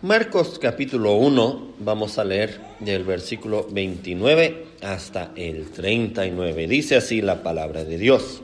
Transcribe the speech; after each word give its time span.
Marcos 0.00 0.60
capítulo 0.60 1.14
1, 1.14 1.74
vamos 1.80 2.18
a 2.18 2.24
leer 2.24 2.60
del 2.78 3.02
versículo 3.02 3.66
29 3.68 4.66
hasta 4.80 5.32
el 5.34 5.72
39. 5.72 6.68
Dice 6.68 6.94
así 6.94 7.20
la 7.20 7.42
palabra 7.42 7.82
de 7.82 7.98
Dios. 7.98 8.40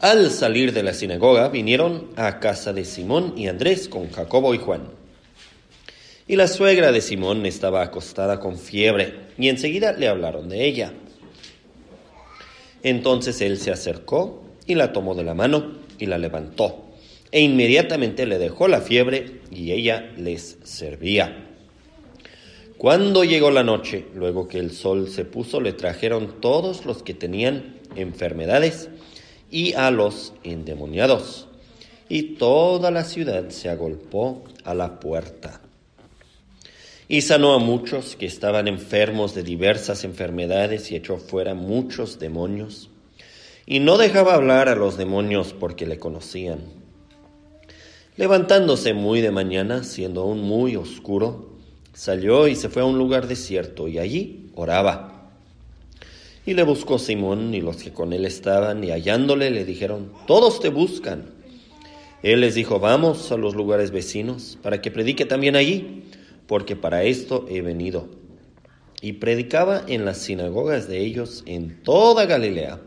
Al 0.00 0.30
salir 0.30 0.72
de 0.72 0.82
la 0.82 0.94
sinagoga 0.94 1.48
vinieron 1.48 2.08
a 2.16 2.40
casa 2.40 2.72
de 2.72 2.86
Simón 2.86 3.34
y 3.36 3.48
Andrés 3.48 3.88
con 3.88 4.10
Jacobo 4.10 4.54
y 4.54 4.56
Juan. 4.58 4.84
Y 6.26 6.36
la 6.36 6.48
suegra 6.48 6.92
de 6.92 7.02
Simón 7.02 7.44
estaba 7.44 7.82
acostada 7.82 8.40
con 8.40 8.56
fiebre 8.56 9.26
y 9.36 9.50
enseguida 9.50 9.92
le 9.92 10.08
hablaron 10.08 10.48
de 10.48 10.64
ella. 10.64 10.94
Entonces 12.82 13.42
él 13.42 13.58
se 13.58 13.70
acercó 13.70 14.42
y 14.66 14.76
la 14.76 14.94
tomó 14.94 15.14
de 15.14 15.24
la 15.24 15.34
mano 15.34 15.74
y 15.98 16.06
la 16.06 16.16
levantó 16.16 16.91
e 17.32 17.40
inmediatamente 17.40 18.26
le 18.26 18.38
dejó 18.38 18.68
la 18.68 18.82
fiebre 18.82 19.40
y 19.50 19.72
ella 19.72 20.12
les 20.16 20.58
servía. 20.62 21.48
Cuando 22.76 23.24
llegó 23.24 23.50
la 23.50 23.62
noche, 23.62 24.06
luego 24.14 24.48
que 24.48 24.58
el 24.58 24.72
sol 24.72 25.08
se 25.08 25.24
puso, 25.24 25.60
le 25.60 25.72
trajeron 25.72 26.40
todos 26.40 26.84
los 26.84 27.02
que 27.02 27.14
tenían 27.14 27.76
enfermedades 27.96 28.90
y 29.50 29.72
a 29.74 29.90
los 29.90 30.34
endemoniados. 30.44 31.48
Y 32.08 32.34
toda 32.34 32.90
la 32.90 33.04
ciudad 33.04 33.48
se 33.48 33.70
agolpó 33.70 34.44
a 34.64 34.74
la 34.74 35.00
puerta. 35.00 35.60
Y 37.08 37.22
sanó 37.22 37.54
a 37.54 37.58
muchos 37.58 38.16
que 38.16 38.26
estaban 38.26 38.68
enfermos 38.68 39.34
de 39.34 39.42
diversas 39.42 40.04
enfermedades 40.04 40.90
y 40.90 40.96
echó 40.96 41.18
fuera 41.18 41.54
muchos 41.54 42.18
demonios. 42.18 42.90
Y 43.64 43.80
no 43.80 43.96
dejaba 43.96 44.34
hablar 44.34 44.68
a 44.68 44.74
los 44.74 44.96
demonios 44.96 45.54
porque 45.54 45.86
le 45.86 45.98
conocían. 45.98 46.81
Levantándose 48.18 48.92
muy 48.92 49.22
de 49.22 49.30
mañana, 49.30 49.84
siendo 49.84 50.20
aún 50.20 50.42
muy 50.42 50.76
oscuro, 50.76 51.48
salió 51.94 52.46
y 52.46 52.56
se 52.56 52.68
fue 52.68 52.82
a 52.82 52.84
un 52.84 52.98
lugar 52.98 53.26
desierto 53.26 53.88
y 53.88 53.98
allí 53.98 54.50
oraba. 54.54 55.30
Y 56.44 56.52
le 56.52 56.62
buscó 56.62 56.98
Simón 56.98 57.54
y 57.54 57.62
los 57.62 57.76
que 57.76 57.92
con 57.92 58.12
él 58.12 58.26
estaban 58.26 58.84
y 58.84 58.90
hallándole 58.90 59.50
le 59.50 59.64
dijeron, 59.64 60.12
todos 60.26 60.60
te 60.60 60.68
buscan. 60.68 61.24
Él 62.22 62.42
les 62.42 62.54
dijo, 62.54 62.80
vamos 62.80 63.32
a 63.32 63.38
los 63.38 63.54
lugares 63.54 63.92
vecinos 63.92 64.58
para 64.62 64.82
que 64.82 64.90
predique 64.90 65.24
también 65.24 65.56
allí, 65.56 66.04
porque 66.46 66.76
para 66.76 67.04
esto 67.04 67.46
he 67.48 67.62
venido. 67.62 68.08
Y 69.00 69.14
predicaba 69.14 69.84
en 69.88 70.04
las 70.04 70.18
sinagogas 70.18 70.86
de 70.86 71.00
ellos 71.00 71.44
en 71.46 71.82
toda 71.82 72.26
Galilea 72.26 72.78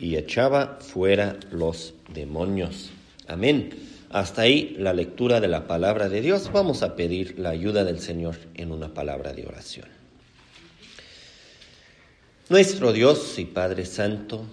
y 0.00 0.16
echaba 0.16 0.78
fuera 0.80 1.38
los 1.50 1.92
demonios. 2.14 2.90
Amén. 3.26 3.87
Hasta 4.10 4.42
ahí 4.42 4.74
la 4.78 4.94
lectura 4.94 5.40
de 5.40 5.48
la 5.48 5.66
palabra 5.66 6.08
de 6.08 6.22
Dios. 6.22 6.50
Vamos 6.52 6.82
a 6.82 6.96
pedir 6.96 7.38
la 7.38 7.50
ayuda 7.50 7.84
del 7.84 8.00
Señor 8.00 8.36
en 8.54 8.72
una 8.72 8.94
palabra 8.94 9.34
de 9.34 9.46
oración. 9.46 9.86
Nuestro 12.48 12.94
Dios 12.94 13.38
y 13.38 13.44
Padre 13.44 13.84
Santo, 13.84 14.46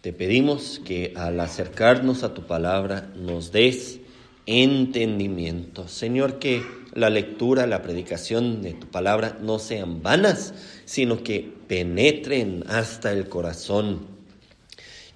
te 0.00 0.14
pedimos 0.14 0.80
que 0.82 1.12
al 1.14 1.38
acercarnos 1.40 2.22
a 2.22 2.32
tu 2.32 2.46
palabra 2.46 3.12
nos 3.14 3.52
des 3.52 4.00
entendimiento. 4.46 5.88
Señor, 5.88 6.38
que 6.38 6.62
la 6.94 7.10
lectura, 7.10 7.66
la 7.66 7.82
predicación 7.82 8.62
de 8.62 8.72
tu 8.72 8.86
palabra 8.86 9.36
no 9.42 9.58
sean 9.58 10.02
vanas, 10.02 10.54
sino 10.86 11.22
que 11.22 11.52
penetren 11.68 12.64
hasta 12.68 13.12
el 13.12 13.28
corazón 13.28 14.15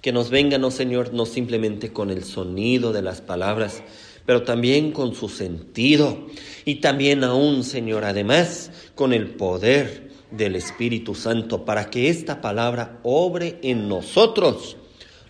que 0.01 0.11
nos 0.11 0.29
vengan, 0.29 0.63
oh 0.63 0.71
Señor, 0.71 1.13
no 1.13 1.25
simplemente 1.25 1.93
con 1.93 2.09
el 2.09 2.23
sonido 2.23 2.91
de 2.91 3.01
las 3.01 3.21
palabras, 3.21 3.83
pero 4.25 4.43
también 4.43 4.91
con 4.91 5.15
su 5.15 5.29
sentido 5.29 6.27
y 6.65 6.75
también 6.75 7.23
aún, 7.23 7.63
Señor, 7.63 8.03
además 8.03 8.71
con 8.95 9.13
el 9.13 9.29
poder 9.31 10.11
del 10.31 10.55
Espíritu 10.55 11.13
Santo 11.15 11.65
para 11.65 11.89
que 11.89 12.09
esta 12.09 12.41
palabra 12.41 12.99
obre 13.03 13.59
en 13.61 13.87
nosotros 13.87 14.77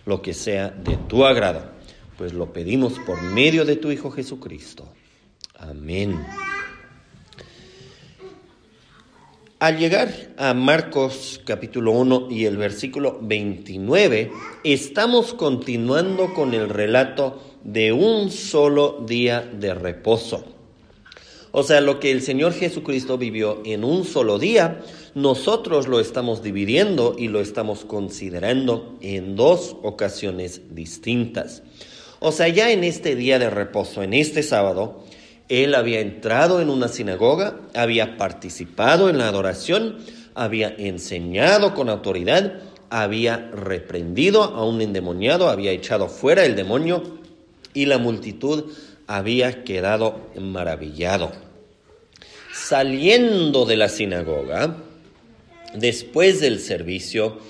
lo 0.06 0.22
que 0.22 0.34
sea 0.34 0.68
de 0.68 0.96
tu 0.96 1.24
agrado. 1.24 1.72
Pues 2.16 2.32
lo 2.32 2.52
pedimos 2.52 2.94
por 3.06 3.20
medio 3.22 3.64
de 3.64 3.76
tu 3.76 3.90
Hijo 3.90 4.10
Jesucristo. 4.10 4.88
Amén. 5.58 6.18
Al 9.62 9.78
llegar 9.78 10.12
a 10.38 10.54
Marcos 10.54 11.40
capítulo 11.44 11.92
1 11.92 12.26
y 12.32 12.46
el 12.46 12.56
versículo 12.56 13.20
29, 13.22 14.32
estamos 14.64 15.34
continuando 15.34 16.34
con 16.34 16.52
el 16.52 16.68
relato 16.68 17.40
de 17.62 17.92
un 17.92 18.32
solo 18.32 19.04
día 19.06 19.40
de 19.40 19.72
reposo. 19.72 20.44
O 21.52 21.62
sea, 21.62 21.80
lo 21.80 22.00
que 22.00 22.10
el 22.10 22.22
Señor 22.22 22.54
Jesucristo 22.54 23.18
vivió 23.18 23.62
en 23.64 23.84
un 23.84 24.04
solo 24.04 24.40
día, 24.40 24.80
nosotros 25.14 25.86
lo 25.86 26.00
estamos 26.00 26.42
dividiendo 26.42 27.14
y 27.16 27.28
lo 27.28 27.40
estamos 27.40 27.84
considerando 27.84 28.96
en 29.00 29.36
dos 29.36 29.76
ocasiones 29.84 30.74
distintas. 30.74 31.62
O 32.18 32.32
sea, 32.32 32.48
ya 32.48 32.72
en 32.72 32.82
este 32.82 33.14
día 33.14 33.38
de 33.38 33.48
reposo, 33.48 34.02
en 34.02 34.12
este 34.12 34.42
sábado, 34.42 35.04
él 35.52 35.74
había 35.74 36.00
entrado 36.00 36.62
en 36.62 36.70
una 36.70 36.88
sinagoga, 36.88 37.60
había 37.74 38.16
participado 38.16 39.10
en 39.10 39.18
la 39.18 39.28
adoración, 39.28 39.98
había 40.34 40.74
enseñado 40.78 41.74
con 41.74 41.90
autoridad, 41.90 42.60
había 42.88 43.50
reprendido 43.52 44.44
a 44.44 44.64
un 44.64 44.80
endemoniado, 44.80 45.50
había 45.50 45.72
echado 45.72 46.08
fuera 46.08 46.46
el 46.46 46.56
demonio 46.56 47.18
y 47.74 47.84
la 47.84 47.98
multitud 47.98 48.72
había 49.06 49.62
quedado 49.62 50.30
maravillado. 50.40 51.32
Saliendo 52.54 53.66
de 53.66 53.76
la 53.76 53.90
sinagoga, 53.90 54.76
después 55.74 56.40
del 56.40 56.60
servicio, 56.60 57.40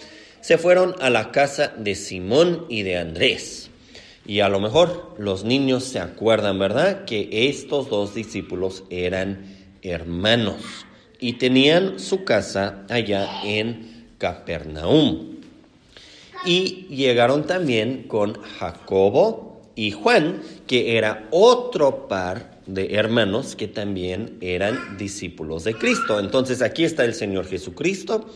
se 0.41 0.59
fueron 0.59 0.97
a 1.01 1.09
la 1.09 1.31
casa 1.31 1.73
de 1.77 1.95
Simón 1.95 2.67
y 2.69 2.83
de 2.83 2.99
Andrés. 2.99 3.62
Y 4.25 4.41
a 4.41 4.49
lo 4.49 4.61
mejor 4.61 5.15
los 5.19 5.45
niños 5.45 5.85
se 5.85 5.99
acuerdan, 5.99 6.59
¿verdad? 6.59 7.05
Que 7.05 7.49
estos 7.49 7.91
dos 7.91 8.15
discípulos 8.15 8.85
eran 8.89 9.57
hermanos 9.83 10.87
y 11.19 11.35
tenían 11.35 11.99
su 11.99 12.25
casa 12.25 12.85
allá 12.89 13.43
en 13.45 14.07
Capernaum. 14.19 15.37
Y 16.45 16.87
llegaron 16.89 17.47
también 17.47 18.05
con 18.05 18.41
Jacobo 18.41 19.63
y 19.75 19.91
Juan, 19.93 20.43
que 20.67 20.97
era 20.97 21.29
otro 21.31 22.09
par 22.09 22.61
de 22.67 22.95
hermanos 22.95 23.57
que 23.57 23.69
también 23.69 24.39
eran 24.41 24.97
discípulos 24.99 25.65
de 25.65 25.75
Cristo. 25.75 26.21
Entonces 26.21 26.63
aquí 26.63 26.85
está 26.85 27.05
el 27.05 27.15
Señor 27.15 27.47
Jesucristo 27.47 28.27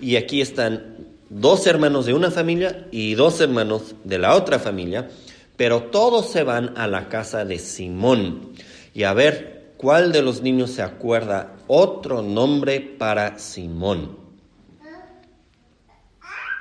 y 0.00 0.16
aquí 0.16 0.40
están 0.40 0.96
dos 1.30 1.66
hermanos 1.66 2.06
de 2.06 2.14
una 2.14 2.30
familia 2.30 2.86
y 2.90 3.14
dos 3.14 3.40
hermanos 3.40 3.94
de 4.04 4.18
la 4.18 4.34
otra 4.34 4.58
familia 4.58 5.08
pero 5.56 5.84
todos 5.84 6.30
se 6.30 6.42
van 6.42 6.76
a 6.76 6.86
la 6.86 7.08
casa 7.08 7.44
de 7.44 7.58
Simón. 7.58 8.52
Y 8.92 9.04
a 9.04 9.12
ver, 9.12 9.74
¿cuál 9.76 10.12
de 10.12 10.22
los 10.22 10.42
niños 10.42 10.70
se 10.70 10.82
acuerda 10.82 11.56
otro 11.66 12.22
nombre 12.22 12.80
para 12.80 13.38
Simón? 13.38 14.18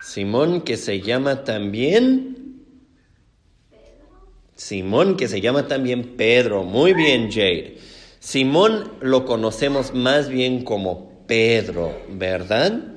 Simón 0.01 0.61
que 0.61 0.77
se 0.77 1.01
llama 1.01 1.43
también... 1.43 2.31
Simón 4.55 5.17
que 5.17 5.27
se 5.27 5.41
llama 5.41 5.67
también 5.67 6.15
Pedro. 6.15 6.63
Muy 6.63 6.93
bien, 6.93 7.31
Jade. 7.31 7.77
Simón 8.19 8.93
lo 9.01 9.25
conocemos 9.25 9.93
más 9.93 10.29
bien 10.29 10.63
como 10.63 11.25
Pedro, 11.27 11.91
¿verdad? 12.09 12.92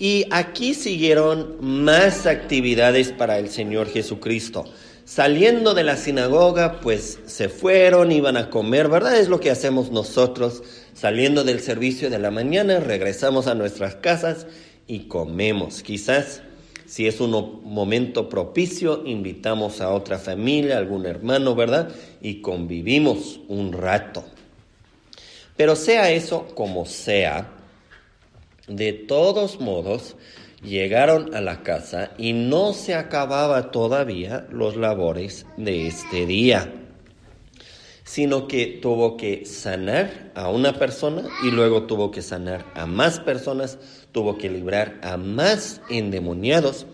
Y 0.00 0.24
aquí 0.30 0.72
siguieron 0.72 1.58
más 1.60 2.24
actividades 2.24 3.12
para 3.12 3.38
el 3.38 3.50
Señor 3.50 3.86
Jesucristo. 3.86 4.64
Saliendo 5.04 5.74
de 5.74 5.84
la 5.84 5.98
sinagoga, 5.98 6.80
pues 6.80 7.18
se 7.26 7.50
fueron, 7.50 8.10
iban 8.10 8.38
a 8.38 8.48
comer, 8.48 8.88
¿verdad? 8.88 9.18
Es 9.18 9.28
lo 9.28 9.40
que 9.40 9.50
hacemos 9.50 9.90
nosotros. 9.90 10.62
Saliendo 10.94 11.44
del 11.44 11.60
servicio 11.60 12.08
de 12.08 12.18
la 12.18 12.30
mañana, 12.30 12.80
regresamos 12.80 13.46
a 13.46 13.54
nuestras 13.54 13.94
casas 13.96 14.46
y 14.86 15.00
comemos. 15.00 15.82
Quizás, 15.82 16.40
si 16.86 17.06
es 17.06 17.20
un 17.20 17.60
momento 17.62 18.30
propicio, 18.30 19.02
invitamos 19.04 19.82
a 19.82 19.90
otra 19.90 20.18
familia, 20.18 20.78
algún 20.78 21.04
hermano, 21.04 21.54
¿verdad? 21.54 21.90
Y 22.22 22.40
convivimos 22.40 23.40
un 23.48 23.74
rato. 23.74 24.24
Pero 25.58 25.76
sea 25.76 26.10
eso 26.10 26.46
como 26.54 26.86
sea, 26.86 27.59
de 28.70 28.92
todos 28.92 29.60
modos, 29.60 30.16
llegaron 30.62 31.34
a 31.34 31.40
la 31.40 31.62
casa 31.62 32.12
y 32.18 32.32
no 32.32 32.72
se 32.72 32.94
acababa 32.94 33.70
todavía 33.70 34.46
los 34.50 34.76
labores 34.76 35.44
de 35.56 35.88
este 35.88 36.24
día, 36.24 36.72
sino 38.04 38.46
que 38.46 38.78
tuvo 38.80 39.16
que 39.16 39.44
sanar 39.44 40.30
a 40.34 40.50
una 40.50 40.78
persona 40.78 41.22
y 41.42 41.50
luego 41.50 41.84
tuvo 41.84 42.12
que 42.12 42.22
sanar 42.22 42.64
a 42.74 42.86
más 42.86 43.18
personas, 43.18 43.78
tuvo 44.12 44.38
que 44.38 44.48
librar 44.48 45.00
a 45.02 45.16
más 45.16 45.80
endemoniados. 45.90 46.86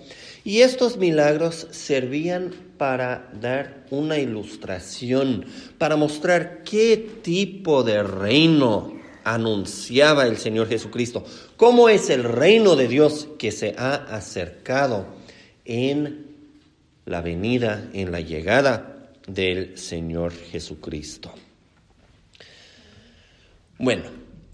Y 0.44 0.60
estos 0.60 0.96
milagros 0.96 1.66
servían 1.72 2.54
para 2.78 3.28
dar 3.40 3.84
una 3.90 4.18
ilustración, 4.18 5.44
para 5.76 5.96
mostrar 5.96 6.62
qué 6.62 6.96
tipo 7.22 7.82
de 7.82 8.02
reino 8.02 8.95
anunciaba 9.26 10.24
el 10.24 10.36
Señor 10.36 10.68
Jesucristo, 10.68 11.24
cómo 11.56 11.88
es 11.88 12.10
el 12.10 12.22
reino 12.22 12.76
de 12.76 12.86
Dios 12.86 13.26
que 13.38 13.50
se 13.50 13.74
ha 13.76 13.94
acercado 13.94 15.04
en 15.64 16.26
la 17.06 17.22
venida, 17.22 17.90
en 17.92 18.12
la 18.12 18.20
llegada 18.20 19.10
del 19.26 19.76
Señor 19.78 20.32
Jesucristo. 20.32 21.34
Bueno, 23.78 24.04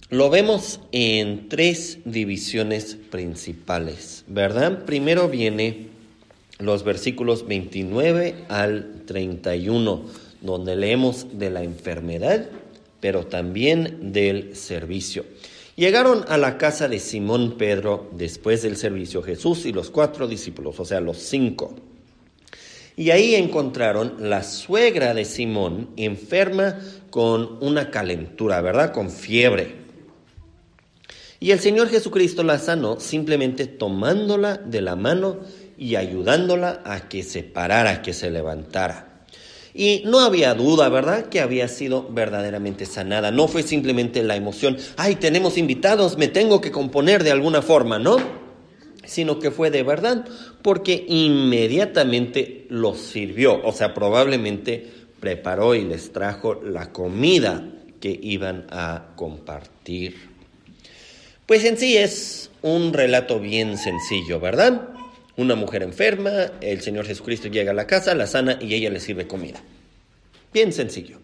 lo 0.08 0.30
vemos 0.30 0.80
en 0.90 1.50
tres 1.50 1.98
divisiones 2.06 2.96
principales, 3.10 4.24
¿verdad? 4.26 4.86
Primero 4.86 5.28
viene 5.28 5.88
los 6.58 6.82
versículos 6.82 7.46
29 7.46 8.46
al 8.48 9.02
31, 9.04 10.06
donde 10.40 10.76
leemos 10.76 11.38
de 11.38 11.50
la 11.50 11.62
enfermedad, 11.62 12.48
pero 13.02 13.26
también 13.26 14.12
del 14.12 14.54
servicio. 14.54 15.24
Llegaron 15.74 16.24
a 16.28 16.38
la 16.38 16.56
casa 16.56 16.86
de 16.86 17.00
Simón 17.00 17.56
Pedro 17.58 18.08
después 18.12 18.62
del 18.62 18.76
servicio 18.76 19.24
Jesús 19.24 19.66
y 19.66 19.72
los 19.72 19.90
cuatro 19.90 20.28
discípulos, 20.28 20.78
o 20.78 20.84
sea, 20.84 21.00
los 21.00 21.18
cinco. 21.18 21.74
Y 22.94 23.10
ahí 23.10 23.34
encontraron 23.34 24.30
la 24.30 24.44
suegra 24.44 25.14
de 25.14 25.24
Simón 25.24 25.88
enferma 25.96 26.78
con 27.10 27.58
una 27.60 27.90
calentura, 27.90 28.60
¿verdad? 28.60 28.92
Con 28.92 29.10
fiebre. 29.10 29.82
Y 31.40 31.50
el 31.50 31.58
Señor 31.58 31.88
Jesucristo 31.88 32.44
la 32.44 32.60
sanó 32.60 33.00
simplemente 33.00 33.66
tomándola 33.66 34.58
de 34.58 34.80
la 34.80 34.94
mano 34.94 35.40
y 35.76 35.96
ayudándola 35.96 36.82
a 36.84 37.08
que 37.08 37.24
se 37.24 37.42
parara, 37.42 38.00
que 38.00 38.12
se 38.12 38.30
levantara. 38.30 39.11
Y 39.74 40.02
no 40.04 40.20
había 40.20 40.54
duda, 40.54 40.88
¿verdad?, 40.88 41.26
que 41.26 41.40
había 41.40 41.66
sido 41.68 42.06
verdaderamente 42.10 42.84
sanada. 42.84 43.30
No 43.30 43.48
fue 43.48 43.62
simplemente 43.62 44.22
la 44.22 44.36
emoción, 44.36 44.76
ay, 44.96 45.16
tenemos 45.16 45.56
invitados, 45.56 46.18
me 46.18 46.28
tengo 46.28 46.60
que 46.60 46.70
componer 46.70 47.24
de 47.24 47.30
alguna 47.30 47.62
forma, 47.62 47.98
¿no? 47.98 48.16
Sino 49.04 49.38
que 49.38 49.50
fue 49.50 49.70
de 49.70 49.82
verdad, 49.82 50.26
porque 50.62 51.04
inmediatamente 51.08 52.66
los 52.68 52.98
sirvió, 52.98 53.60
o 53.64 53.72
sea, 53.72 53.94
probablemente 53.94 54.90
preparó 55.20 55.74
y 55.74 55.84
les 55.84 56.12
trajo 56.12 56.60
la 56.62 56.92
comida 56.92 57.64
que 58.00 58.18
iban 58.22 58.66
a 58.70 59.12
compartir. 59.16 60.16
Pues 61.46 61.64
en 61.64 61.76
sí 61.76 61.96
es 61.96 62.50
un 62.62 62.92
relato 62.92 63.40
bien 63.40 63.78
sencillo, 63.78 64.40
¿verdad? 64.40 64.91
Una 65.42 65.56
mujer 65.56 65.82
enferma, 65.82 66.52
el 66.60 66.82
Señor 66.82 67.04
Jesucristo 67.04 67.48
llega 67.48 67.72
a 67.72 67.74
la 67.74 67.88
casa, 67.88 68.14
la 68.14 68.28
sana 68.28 68.58
y 68.60 68.74
ella 68.74 68.90
le 68.90 69.00
sirve 69.00 69.26
comida. 69.26 69.60
Bien 70.54 70.72
sencillo. 70.72 71.18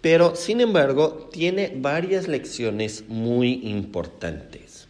Pero, 0.00 0.34
sin 0.34 0.62
embargo, 0.62 1.28
tiene 1.30 1.70
varias 1.76 2.28
lecciones 2.28 3.04
muy 3.08 3.60
importantes. 3.64 4.88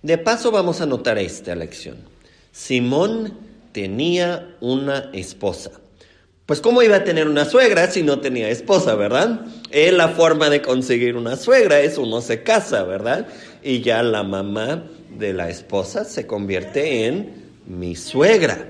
De 0.00 0.16
paso 0.16 0.52
vamos 0.52 0.80
a 0.80 0.86
notar 0.86 1.18
esta 1.18 1.56
lección. 1.56 1.96
Simón 2.52 3.36
tenía 3.72 4.54
una 4.60 5.10
esposa. 5.12 5.72
Pues 6.46 6.60
cómo 6.60 6.82
iba 6.82 6.98
a 6.98 7.04
tener 7.04 7.26
una 7.26 7.46
suegra 7.46 7.90
si 7.90 8.04
no 8.04 8.20
tenía 8.20 8.48
esposa, 8.48 8.94
¿verdad? 8.94 9.40
Es 9.72 9.92
la 9.92 10.10
forma 10.10 10.50
de 10.50 10.62
conseguir 10.62 11.16
una 11.16 11.34
suegra, 11.34 11.80
es 11.80 11.98
uno 11.98 12.20
se 12.20 12.44
casa, 12.44 12.84
¿verdad? 12.84 13.26
Y 13.60 13.80
ya 13.80 14.04
la 14.04 14.22
mamá 14.22 14.84
de 15.18 15.32
la 15.32 15.48
esposa 15.50 16.04
se 16.04 16.26
convierte 16.26 17.06
en 17.06 17.44
mi 17.66 17.96
suegra. 17.96 18.68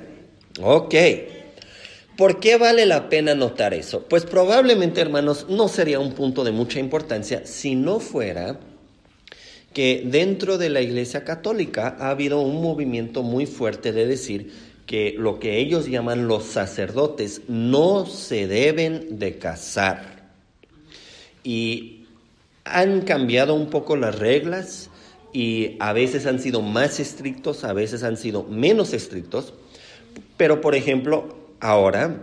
Ok. 0.60 0.94
¿Por 2.16 2.38
qué 2.38 2.56
vale 2.56 2.86
la 2.86 3.08
pena 3.08 3.34
notar 3.34 3.74
eso? 3.74 4.06
Pues 4.08 4.24
probablemente, 4.24 5.00
hermanos, 5.00 5.46
no 5.48 5.66
sería 5.66 5.98
un 5.98 6.12
punto 6.12 6.44
de 6.44 6.52
mucha 6.52 6.78
importancia 6.78 7.44
si 7.44 7.74
no 7.74 7.98
fuera 7.98 8.60
que 9.72 10.04
dentro 10.06 10.56
de 10.56 10.70
la 10.70 10.80
Iglesia 10.80 11.24
Católica 11.24 11.96
ha 11.98 12.10
habido 12.10 12.40
un 12.40 12.62
movimiento 12.62 13.24
muy 13.24 13.46
fuerte 13.46 13.92
de 13.92 14.06
decir 14.06 14.52
que 14.86 15.14
lo 15.18 15.40
que 15.40 15.58
ellos 15.58 15.88
llaman 15.88 16.28
los 16.28 16.44
sacerdotes 16.44 17.42
no 17.48 18.06
se 18.06 18.46
deben 18.46 19.18
de 19.18 19.38
casar. 19.38 20.30
Y 21.42 22.06
han 22.64 23.02
cambiado 23.02 23.54
un 23.54 23.68
poco 23.68 23.96
las 23.96 24.16
reglas 24.16 24.90
y 25.34 25.76
a 25.80 25.92
veces 25.92 26.26
han 26.26 26.38
sido 26.38 26.62
más 26.62 27.00
estrictos, 27.00 27.64
a 27.64 27.72
veces 27.72 28.04
han 28.04 28.16
sido 28.16 28.44
menos 28.44 28.94
estrictos. 28.94 29.52
Pero, 30.36 30.60
por 30.60 30.76
ejemplo, 30.76 31.36
ahora, 31.58 32.22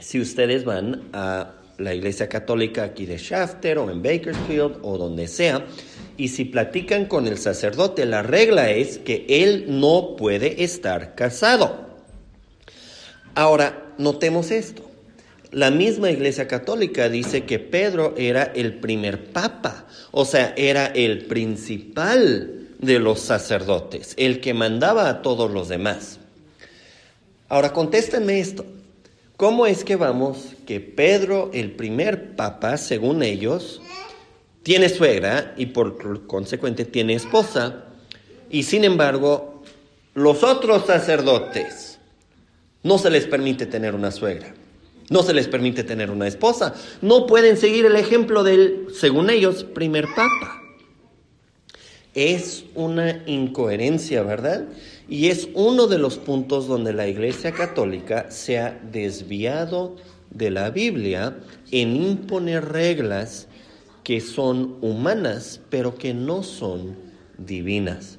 si 0.00 0.20
ustedes 0.20 0.64
van 0.64 1.02
a 1.12 1.52
la 1.76 1.94
iglesia 1.94 2.30
católica 2.30 2.84
aquí 2.84 3.04
de 3.04 3.18
Shafter 3.18 3.76
o 3.76 3.90
en 3.90 4.02
Bakersfield 4.02 4.78
o 4.80 4.96
donde 4.96 5.28
sea, 5.28 5.66
y 6.16 6.28
si 6.28 6.46
platican 6.46 7.04
con 7.04 7.26
el 7.26 7.36
sacerdote, 7.36 8.06
la 8.06 8.22
regla 8.22 8.70
es 8.70 8.96
que 8.96 9.26
él 9.28 9.66
no 9.68 10.16
puede 10.16 10.64
estar 10.64 11.14
casado. 11.14 11.86
Ahora, 13.34 13.92
notemos 13.98 14.50
esto. 14.50 14.90
La 15.52 15.70
misma 15.70 16.10
Iglesia 16.10 16.48
Católica 16.48 17.08
dice 17.08 17.44
que 17.44 17.58
Pedro 17.58 18.14
era 18.16 18.42
el 18.42 18.74
primer 18.74 19.32
papa, 19.32 19.86
o 20.10 20.24
sea, 20.24 20.52
era 20.56 20.86
el 20.86 21.26
principal 21.26 22.68
de 22.78 22.98
los 22.98 23.20
sacerdotes, 23.20 24.14
el 24.16 24.40
que 24.40 24.54
mandaba 24.54 25.08
a 25.08 25.22
todos 25.22 25.50
los 25.50 25.68
demás. 25.68 26.18
Ahora, 27.48 27.72
contéstenme 27.72 28.40
esto. 28.40 28.66
¿Cómo 29.36 29.66
es 29.66 29.84
que 29.84 29.96
vamos 29.96 30.54
que 30.66 30.80
Pedro, 30.80 31.50
el 31.52 31.72
primer 31.72 32.34
papa, 32.34 32.76
según 32.76 33.22
ellos, 33.22 33.80
tiene 34.62 34.88
suegra 34.88 35.54
y 35.56 35.66
por 35.66 36.26
consecuente 36.26 36.84
tiene 36.84 37.14
esposa, 37.14 37.84
y 38.50 38.64
sin 38.64 38.84
embargo, 38.84 39.62
los 40.14 40.42
otros 40.42 40.86
sacerdotes, 40.86 41.98
no 42.82 42.98
se 42.98 43.10
les 43.10 43.26
permite 43.26 43.66
tener 43.66 43.94
una 43.94 44.10
suegra. 44.10 44.54
No 45.10 45.22
se 45.22 45.34
les 45.34 45.48
permite 45.48 45.84
tener 45.84 46.10
una 46.10 46.26
esposa. 46.26 46.74
No 47.00 47.26
pueden 47.26 47.56
seguir 47.56 47.86
el 47.86 47.96
ejemplo 47.96 48.42
del, 48.42 48.88
según 48.92 49.30
ellos, 49.30 49.64
primer 49.64 50.06
papa. 50.06 50.62
Es 52.14 52.64
una 52.74 53.22
incoherencia, 53.26 54.22
¿verdad? 54.22 54.64
Y 55.08 55.28
es 55.28 55.48
uno 55.54 55.86
de 55.86 55.98
los 55.98 56.16
puntos 56.18 56.66
donde 56.66 56.92
la 56.92 57.06
Iglesia 57.06 57.52
Católica 57.52 58.30
se 58.30 58.58
ha 58.58 58.80
desviado 58.90 59.96
de 60.30 60.50
la 60.50 60.70
Biblia 60.70 61.36
en 61.70 61.96
imponer 61.96 62.64
reglas 62.64 63.48
que 64.02 64.20
son 64.20 64.76
humanas, 64.80 65.60
pero 65.70 65.96
que 65.96 66.14
no 66.14 66.42
son 66.42 66.96
divinas. 67.38 68.18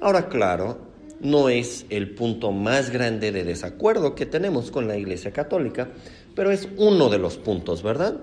Ahora, 0.00 0.28
claro, 0.28 0.85
no 1.20 1.48
es 1.48 1.86
el 1.90 2.10
punto 2.10 2.52
más 2.52 2.90
grande 2.90 3.32
de 3.32 3.44
desacuerdo 3.44 4.14
que 4.14 4.26
tenemos 4.26 4.70
con 4.70 4.88
la 4.88 4.96
Iglesia 4.96 5.32
Católica, 5.32 5.88
pero 6.34 6.50
es 6.50 6.68
uno 6.76 7.08
de 7.08 7.18
los 7.18 7.36
puntos, 7.36 7.82
¿verdad? 7.82 8.16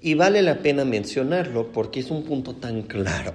Y 0.00 0.14
vale 0.14 0.42
la 0.42 0.58
pena 0.58 0.84
mencionarlo 0.84 1.72
porque 1.72 2.00
es 2.00 2.10
un 2.10 2.24
punto 2.24 2.54
tan 2.54 2.82
claro. 2.82 3.32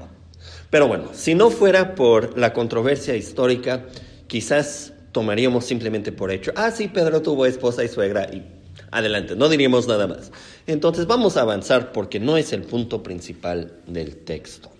Pero 0.69 0.87
bueno, 0.87 1.09
si 1.13 1.35
no 1.35 1.49
fuera 1.49 1.95
por 1.95 2.37
la 2.37 2.53
controversia 2.53 3.15
histórica, 3.15 3.85
quizás 4.27 4.93
tomaríamos 5.11 5.65
simplemente 5.65 6.11
por 6.11 6.31
hecho, 6.31 6.51
ah, 6.55 6.71
sí, 6.71 6.87
Pedro 6.87 7.21
tuvo 7.21 7.45
esposa 7.45 7.83
y 7.83 7.89
suegra 7.89 8.29
y 8.31 8.43
adelante, 8.89 9.35
no 9.35 9.49
diríamos 9.49 9.87
nada 9.87 10.07
más. 10.07 10.31
Entonces 10.67 11.07
vamos 11.07 11.37
a 11.37 11.41
avanzar 11.41 11.91
porque 11.91 12.19
no 12.19 12.37
es 12.37 12.53
el 12.53 12.63
punto 12.63 13.03
principal 13.03 13.73
del 13.87 14.17
texto. 14.17 14.71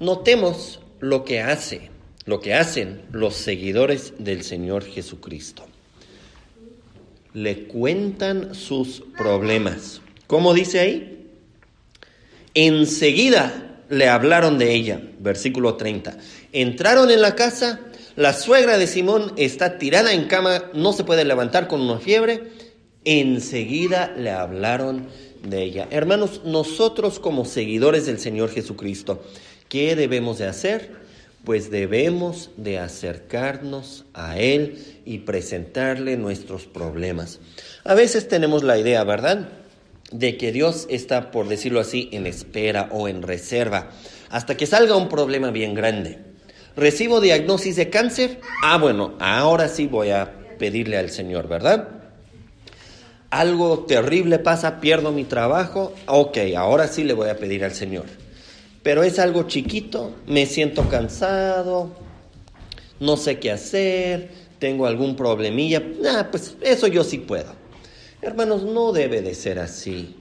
Notemos 0.00 0.80
lo 1.00 1.24
que 1.24 1.40
hace 1.40 1.90
lo 2.26 2.40
que 2.40 2.54
hacen 2.54 3.02
los 3.12 3.34
seguidores 3.34 4.14
del 4.18 4.42
Señor 4.42 4.84
Jesucristo. 4.84 5.66
Le 7.32 7.64
cuentan 7.64 8.54
sus 8.54 9.02
problemas. 9.16 10.00
¿Cómo 10.26 10.54
dice 10.54 10.80
ahí? 10.80 11.28
Enseguida 12.54 13.82
le 13.90 14.08
hablaron 14.08 14.58
de 14.58 14.72
ella, 14.72 15.02
versículo 15.18 15.74
30. 15.74 16.16
Entraron 16.52 17.10
en 17.10 17.20
la 17.20 17.34
casa, 17.34 17.80
la 18.16 18.32
suegra 18.32 18.78
de 18.78 18.86
Simón 18.86 19.32
está 19.36 19.78
tirada 19.78 20.12
en 20.12 20.26
cama, 20.26 20.64
no 20.72 20.92
se 20.92 21.04
puede 21.04 21.24
levantar 21.24 21.68
con 21.68 21.80
una 21.80 21.98
fiebre. 21.98 22.52
Enseguida 23.04 24.14
le 24.16 24.30
hablaron 24.30 25.08
de 25.42 25.62
ella. 25.62 25.88
Hermanos, 25.90 26.42
nosotros 26.44 27.18
como 27.18 27.44
seguidores 27.44 28.06
del 28.06 28.18
Señor 28.18 28.50
Jesucristo, 28.50 29.22
¿qué 29.68 29.94
debemos 29.96 30.38
de 30.38 30.46
hacer? 30.46 31.03
Pues 31.44 31.70
debemos 31.70 32.50
de 32.56 32.78
acercarnos 32.78 34.04
a 34.14 34.38
Él 34.38 34.82
y 35.04 35.18
presentarle 35.18 36.16
nuestros 36.16 36.66
problemas. 36.66 37.40
A 37.84 37.94
veces 37.94 38.28
tenemos 38.28 38.62
la 38.62 38.78
idea, 38.78 39.04
¿verdad?, 39.04 39.48
de 40.10 40.36
que 40.36 40.52
Dios 40.52 40.86
está, 40.90 41.30
por 41.30 41.48
decirlo 41.48 41.80
así, 41.80 42.08
en 42.12 42.26
espera 42.26 42.88
o 42.92 43.08
en 43.08 43.22
reserva, 43.22 43.90
hasta 44.30 44.56
que 44.56 44.66
salga 44.66 44.96
un 44.96 45.08
problema 45.08 45.50
bien 45.50 45.74
grande. 45.74 46.18
Recibo 46.76 47.20
diagnosis 47.20 47.76
de 47.76 47.90
cáncer. 47.90 48.40
Ah, 48.62 48.78
bueno, 48.78 49.14
ahora 49.18 49.68
sí 49.68 49.86
voy 49.86 50.10
a 50.10 50.32
pedirle 50.58 50.98
al 50.98 51.10
Señor, 51.10 51.48
¿verdad? 51.48 51.88
Algo 53.30 53.84
terrible 53.86 54.38
pasa, 54.38 54.80
pierdo 54.80 55.10
mi 55.10 55.24
trabajo. 55.24 55.92
Ok, 56.06 56.38
ahora 56.56 56.86
sí 56.86 57.04
le 57.04 57.14
voy 57.14 57.28
a 57.28 57.36
pedir 57.36 57.64
al 57.64 57.72
Señor. 57.72 58.04
Pero 58.84 59.02
es 59.02 59.18
algo 59.18 59.44
chiquito, 59.44 60.14
me 60.26 60.44
siento 60.44 60.88
cansado, 60.90 61.90
no 63.00 63.16
sé 63.16 63.40
qué 63.40 63.50
hacer, 63.50 64.30
tengo 64.58 64.86
algún 64.86 65.16
problemilla. 65.16 65.82
Ah, 66.06 66.28
pues 66.30 66.54
eso 66.60 66.86
yo 66.86 67.02
sí 67.02 67.18
puedo. 67.18 67.50
Hermanos, 68.20 68.62
no 68.62 68.92
debe 68.92 69.22
de 69.22 69.34
ser 69.34 69.58
así. 69.58 70.16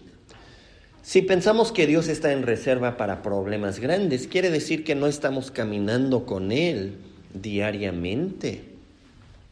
Si 1.02 1.22
pensamos 1.22 1.74
que 1.74 1.88
Dios 1.88 2.08
está 2.08 2.32
en 2.32 2.44
reserva 2.44 2.96
para 2.96 3.22
problemas 3.22 3.82
grandes, 3.82 4.28
quiere 4.28 4.50
decir 4.50 4.86
que 4.86 4.96
no 4.96 5.08
estamos 5.08 5.52
caminando 5.52 6.26
con 6.26 6.54
Él 6.54 6.96
diariamente, 7.34 8.64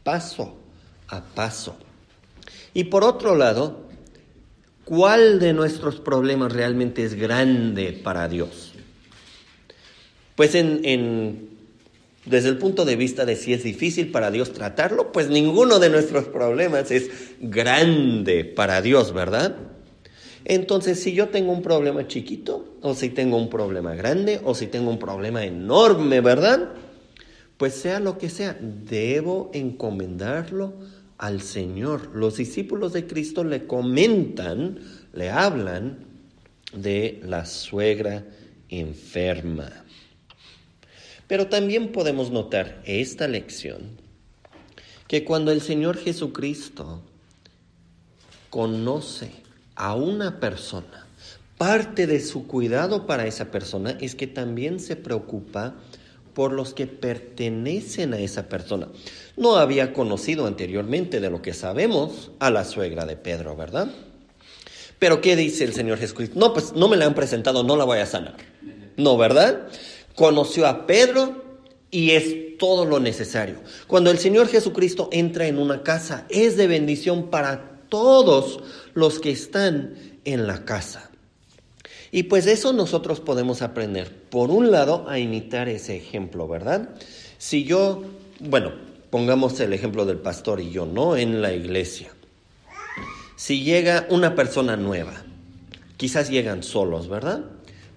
paso 0.02 0.56
a 1.08 1.22
paso. 1.22 1.76
Y 2.72 2.84
por 2.84 3.04
otro 3.04 3.36
lado, 3.36 3.82
¿cuál 4.86 5.38
de 5.38 5.52
nuestros 5.52 6.00
problemas 6.00 6.54
realmente 6.54 7.04
es 7.04 7.12
grande 7.12 7.92
para 7.92 8.28
Dios? 8.28 8.71
Pues 10.36 10.54
en, 10.54 11.48
desde 12.24 12.48
el 12.48 12.58
punto 12.58 12.84
de 12.84 12.96
vista 12.96 13.24
de 13.24 13.36
si 13.36 13.52
es 13.52 13.62
difícil 13.64 14.10
para 14.10 14.30
Dios 14.30 14.52
tratarlo, 14.52 15.12
pues 15.12 15.28
ninguno 15.28 15.78
de 15.78 15.90
nuestros 15.90 16.24
problemas 16.24 16.90
es 16.90 17.10
grande 17.40 18.44
para 18.44 18.80
Dios, 18.80 19.12
¿verdad? 19.12 19.56
Entonces, 20.44 21.00
si 21.00 21.12
yo 21.12 21.28
tengo 21.28 21.52
un 21.52 21.62
problema 21.62 22.08
chiquito, 22.08 22.76
o 22.80 22.94
si 22.94 23.10
tengo 23.10 23.36
un 23.36 23.48
problema 23.48 23.94
grande, 23.94 24.40
o 24.42 24.54
si 24.54 24.66
tengo 24.66 24.90
un 24.90 24.98
problema 24.98 25.44
enorme, 25.44 26.20
¿verdad? 26.20 26.70
Pues 27.56 27.74
sea 27.74 28.00
lo 28.00 28.18
que 28.18 28.28
sea, 28.28 28.58
debo 28.60 29.50
encomendarlo 29.54 30.74
al 31.18 31.42
Señor. 31.42 32.10
Los 32.14 32.38
discípulos 32.38 32.92
de 32.92 33.06
Cristo 33.06 33.44
le 33.44 33.66
comentan, 33.66 34.80
le 35.12 35.30
hablan 35.30 35.98
de 36.74 37.20
la 37.24 37.46
suegra 37.46 38.24
enferma. 38.68 39.70
Pero 41.32 41.46
también 41.46 41.92
podemos 41.92 42.30
notar 42.30 42.82
esta 42.84 43.26
lección, 43.26 43.96
que 45.08 45.24
cuando 45.24 45.50
el 45.50 45.62
Señor 45.62 45.96
Jesucristo 45.96 47.00
conoce 48.50 49.30
a 49.74 49.94
una 49.94 50.40
persona, 50.40 51.06
parte 51.56 52.06
de 52.06 52.20
su 52.20 52.46
cuidado 52.46 53.06
para 53.06 53.26
esa 53.26 53.50
persona 53.50 53.96
es 53.98 54.14
que 54.14 54.26
también 54.26 54.78
se 54.78 54.94
preocupa 54.94 55.74
por 56.34 56.52
los 56.52 56.74
que 56.74 56.86
pertenecen 56.86 58.12
a 58.12 58.18
esa 58.18 58.50
persona. 58.50 58.88
No 59.38 59.56
había 59.56 59.94
conocido 59.94 60.46
anteriormente 60.46 61.18
de 61.18 61.30
lo 61.30 61.40
que 61.40 61.54
sabemos 61.54 62.30
a 62.40 62.50
la 62.50 62.66
suegra 62.66 63.06
de 63.06 63.16
Pedro, 63.16 63.56
¿verdad? 63.56 63.90
Pero 64.98 65.22
¿qué 65.22 65.34
dice 65.34 65.64
el 65.64 65.72
Señor 65.72 65.96
Jesucristo? 65.96 66.38
No, 66.38 66.52
pues 66.52 66.74
no 66.74 66.88
me 66.88 66.98
la 66.98 67.06
han 67.06 67.14
presentado, 67.14 67.64
no 67.64 67.78
la 67.78 67.84
voy 67.84 68.00
a 68.00 68.06
sanar. 68.06 68.36
No, 68.98 69.16
¿verdad? 69.16 69.68
Conoció 70.14 70.66
a 70.66 70.86
Pedro 70.86 71.42
y 71.90 72.12
es 72.12 72.58
todo 72.58 72.84
lo 72.84 73.00
necesario. 73.00 73.56
Cuando 73.86 74.10
el 74.10 74.18
Señor 74.18 74.48
Jesucristo 74.48 75.08
entra 75.12 75.46
en 75.46 75.58
una 75.58 75.82
casa, 75.82 76.26
es 76.28 76.56
de 76.56 76.66
bendición 76.66 77.28
para 77.30 77.80
todos 77.88 78.60
los 78.94 79.18
que 79.18 79.30
están 79.30 79.94
en 80.24 80.46
la 80.46 80.64
casa. 80.64 81.10
Y 82.10 82.24
pues 82.24 82.46
eso 82.46 82.72
nosotros 82.72 83.20
podemos 83.20 83.62
aprender, 83.62 84.14
por 84.30 84.50
un 84.50 84.70
lado, 84.70 85.08
a 85.08 85.18
imitar 85.18 85.68
ese 85.68 85.96
ejemplo, 85.96 86.46
¿verdad? 86.46 86.90
Si 87.38 87.64
yo, 87.64 88.04
bueno, 88.38 88.72
pongamos 89.10 89.58
el 89.60 89.72
ejemplo 89.72 90.04
del 90.04 90.18
pastor 90.18 90.60
y 90.60 90.70
yo, 90.70 90.86
¿no? 90.86 91.16
En 91.16 91.42
la 91.42 91.52
iglesia. 91.52 92.12
Si 93.36 93.64
llega 93.64 94.06
una 94.10 94.34
persona 94.34 94.76
nueva, 94.76 95.24
quizás 95.96 96.30
llegan 96.30 96.62
solos, 96.62 97.08
¿verdad? 97.08 97.44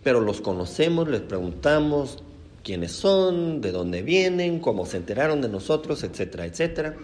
Pero 0.06 0.22
los 0.22 0.40
conocemos, 0.40 1.08
les 1.10 1.22
preguntamos 1.22 2.20
quiénes 2.64 2.92
son, 2.92 3.60
de 3.60 3.72
dónde 3.72 4.04
vienen, 4.04 4.60
cómo 4.60 4.86
se 4.86 4.98
enteraron 4.98 5.42
de 5.42 5.50
nosotros, 5.50 6.04
etcétera, 6.04 6.46
etcétera. 6.46 6.96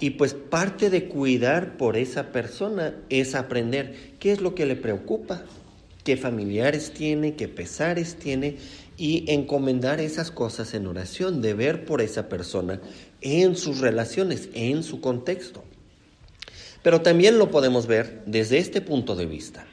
Y 0.00 0.10
pues 0.10 0.34
parte 0.34 0.90
de 0.90 1.06
cuidar 1.06 1.76
por 1.76 1.96
esa 1.96 2.32
persona 2.32 2.96
es 3.08 3.36
aprender 3.36 4.16
qué 4.18 4.32
es 4.32 4.40
lo 4.40 4.56
que 4.56 4.66
le 4.66 4.74
preocupa, 4.74 5.44
qué 6.02 6.16
familiares 6.16 6.90
tiene, 6.90 7.36
qué 7.36 7.46
pesares 7.46 8.16
tiene 8.16 8.56
y 8.96 9.24
encomendar 9.32 10.00
esas 10.00 10.32
cosas 10.32 10.74
en 10.74 10.88
oración, 10.88 11.40
de 11.40 11.54
ver 11.54 11.84
por 11.84 12.02
esa 12.02 12.28
persona 12.28 12.80
en 13.20 13.54
sus 13.54 13.78
relaciones, 13.78 14.48
en 14.54 14.82
su 14.82 15.00
contexto. 15.00 15.62
Pero 16.82 17.00
también 17.00 17.38
lo 17.38 17.52
podemos 17.52 17.86
ver 17.86 18.24
desde 18.26 18.58
este 18.58 18.80
punto 18.80 19.14
de 19.14 19.26
vista, 19.26 19.67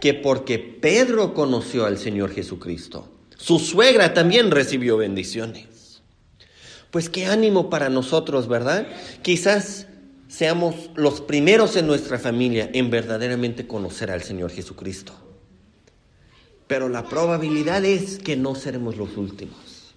que 0.00 0.14
porque 0.14 0.58
Pedro 0.58 1.34
conoció 1.34 1.84
al 1.84 1.98
Señor 1.98 2.32
Jesucristo, 2.32 3.08
su 3.36 3.58
suegra 3.58 4.14
también 4.14 4.50
recibió 4.50 4.96
bendiciones. 4.96 6.02
Pues 6.90 7.08
qué 7.08 7.26
ánimo 7.26 7.70
para 7.70 7.88
nosotros, 7.88 8.48
¿verdad? 8.48 8.88
Quizás 9.22 9.86
seamos 10.28 10.90
los 10.96 11.20
primeros 11.20 11.76
en 11.76 11.86
nuestra 11.86 12.18
familia 12.18 12.70
en 12.72 12.90
verdaderamente 12.90 13.66
conocer 13.66 14.10
al 14.10 14.22
Señor 14.22 14.50
Jesucristo 14.50 15.14
pero 16.70 16.88
la 16.88 17.04
probabilidad 17.04 17.84
es 17.84 18.20
que 18.20 18.36
no 18.36 18.54
seremos 18.54 18.96
los 18.96 19.16
últimos. 19.16 19.92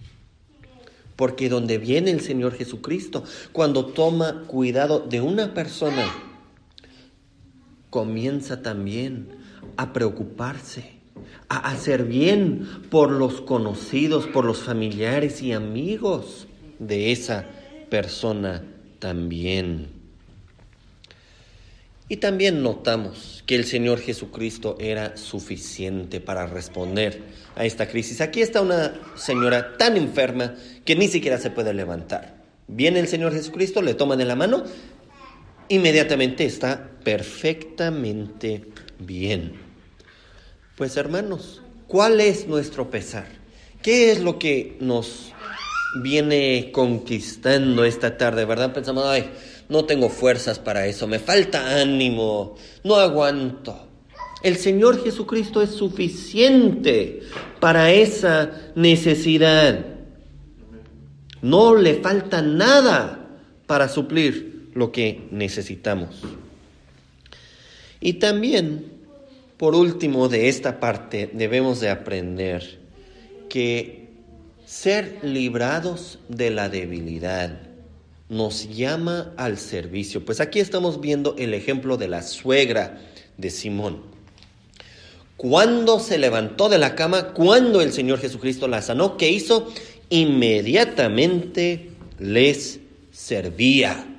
Porque 1.14 1.48
donde 1.48 1.78
viene 1.78 2.10
el 2.10 2.20
Señor 2.20 2.52
Jesucristo, 2.52 3.22
cuando 3.52 3.86
toma 3.86 4.42
cuidado 4.48 4.98
de 4.98 5.20
una 5.20 5.54
persona, 5.54 6.04
comienza 7.90 8.60
también 8.60 9.28
a 9.76 9.92
preocuparse, 9.92 10.92
a 11.48 11.70
hacer 11.70 12.04
bien 12.04 12.66
por 12.90 13.10
los 13.10 13.40
conocidos, 13.40 14.26
por 14.26 14.44
los 14.44 14.58
familiares 14.58 15.42
y 15.42 15.52
amigos 15.52 16.46
de 16.78 17.12
esa 17.12 17.46
persona 17.90 18.64
también. 18.98 20.04
Y 22.08 22.18
también 22.18 22.62
notamos 22.62 23.42
que 23.46 23.54
el 23.54 23.64
Señor 23.64 23.98
Jesucristo 23.98 24.76
era 24.78 25.16
suficiente 25.16 26.20
para 26.20 26.46
responder 26.46 27.22
a 27.56 27.64
esta 27.64 27.88
crisis. 27.88 28.20
Aquí 28.20 28.42
está 28.42 28.60
una 28.60 28.94
señora 29.14 29.76
tan 29.78 29.96
enferma 29.96 30.54
que 30.84 30.96
ni 30.96 31.08
siquiera 31.08 31.38
se 31.38 31.50
puede 31.50 31.72
levantar. 31.72 32.42
Viene 32.68 33.00
el 33.00 33.08
Señor 33.08 33.32
Jesucristo, 33.32 33.80
le 33.80 33.94
toman 33.94 34.18
de 34.18 34.26
la 34.26 34.36
mano, 34.36 34.64
inmediatamente 35.68 36.44
está 36.44 36.90
perfectamente 37.02 38.64
bien. 38.98 39.63
Pues 40.76 40.96
hermanos, 40.96 41.62
¿cuál 41.86 42.20
es 42.20 42.48
nuestro 42.48 42.90
pesar? 42.90 43.28
¿Qué 43.80 44.10
es 44.10 44.20
lo 44.20 44.40
que 44.40 44.76
nos 44.80 45.32
viene 46.02 46.70
conquistando 46.72 47.84
esta 47.84 48.16
tarde, 48.16 48.44
verdad? 48.44 48.72
Pensamos, 48.72 49.04
ay, 49.06 49.30
no 49.68 49.84
tengo 49.84 50.08
fuerzas 50.08 50.58
para 50.58 50.88
eso, 50.88 51.06
me 51.06 51.20
falta 51.20 51.80
ánimo, 51.80 52.56
no 52.82 52.96
aguanto. 52.96 53.86
El 54.42 54.56
Señor 54.56 55.02
Jesucristo 55.04 55.62
es 55.62 55.70
suficiente 55.70 57.20
para 57.60 57.92
esa 57.92 58.72
necesidad. 58.74 59.86
No 61.40 61.76
le 61.76 61.94
falta 61.94 62.42
nada 62.42 63.28
para 63.66 63.88
suplir 63.88 64.70
lo 64.74 64.90
que 64.90 65.28
necesitamos. 65.30 66.20
Y 68.00 68.14
también, 68.14 68.93
por 69.56 69.74
último, 69.74 70.28
de 70.28 70.48
esta 70.48 70.80
parte 70.80 71.30
debemos 71.32 71.80
de 71.80 71.90
aprender 71.90 72.80
que 73.48 74.08
ser 74.64 75.18
librados 75.22 76.18
de 76.28 76.50
la 76.50 76.68
debilidad 76.68 77.60
nos 78.28 78.68
llama 78.68 79.32
al 79.36 79.58
servicio. 79.58 80.24
Pues 80.24 80.40
aquí 80.40 80.58
estamos 80.58 81.00
viendo 81.00 81.36
el 81.38 81.54
ejemplo 81.54 81.96
de 81.96 82.08
la 82.08 82.22
suegra 82.22 83.00
de 83.36 83.50
Simón. 83.50 84.02
Cuando 85.36 86.00
se 86.00 86.18
levantó 86.18 86.68
de 86.68 86.78
la 86.78 86.94
cama, 86.94 87.32
cuando 87.34 87.80
el 87.80 87.92
Señor 87.92 88.18
Jesucristo 88.18 88.66
la 88.66 88.82
sanó, 88.82 89.16
¿qué 89.16 89.30
hizo? 89.30 89.72
Inmediatamente 90.08 91.90
les 92.18 92.80
servía. 93.12 94.13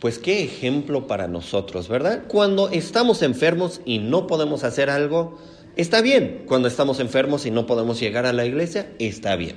Pues 0.00 0.18
qué 0.18 0.44
ejemplo 0.44 1.06
para 1.06 1.28
nosotros, 1.28 1.88
¿verdad? 1.88 2.24
Cuando 2.28 2.68
estamos 2.68 3.22
enfermos 3.22 3.80
y 3.84 3.98
no 3.98 4.26
podemos 4.26 4.64
hacer 4.64 4.90
algo, 4.90 5.38
está 5.76 6.00
bien. 6.00 6.44
Cuando 6.46 6.68
estamos 6.68 7.00
enfermos 7.00 7.46
y 7.46 7.50
no 7.50 7.66
podemos 7.66 7.98
llegar 7.98 8.26
a 8.26 8.32
la 8.32 8.44
iglesia, 8.44 8.92
está 8.98 9.36
bien. 9.36 9.56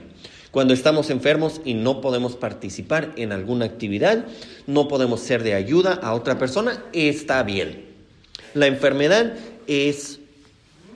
Cuando 0.52 0.74
estamos 0.74 1.10
enfermos 1.10 1.62
y 1.64 1.76
no 1.76 2.02
podemos 2.02 2.36
participar 2.36 3.14
en 3.16 3.32
alguna 3.32 3.66
actividad, 3.66 4.26
no 4.68 4.88
podemos 4.88 5.22
ser 5.22 5.44
de 5.44 5.54
ayuda 5.54 5.94
a 5.94 6.14
otra 6.14 6.38
persona, 6.38 6.84
está 6.92 7.44
bien. 7.44 7.86
La 8.54 8.68
enfermedad 8.68 9.34
es 9.68 10.20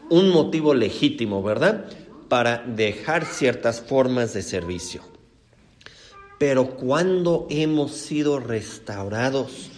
un 0.10 0.30
motivo 0.30 0.74
legítimo, 0.74 1.42
¿verdad? 1.42 1.86
para 2.28 2.64
dejar 2.66 3.26
ciertas 3.26 3.82
formas 3.82 4.34
de 4.34 4.42
servicio. 4.42 5.15
Pero 6.38 6.76
cuando 6.76 7.48
hemos 7.50 7.92
sido 7.92 8.40
restaurados, 8.40 9.70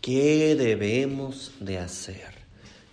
¿qué 0.00 0.54
debemos 0.54 1.52
de 1.60 1.78
hacer? 1.78 2.34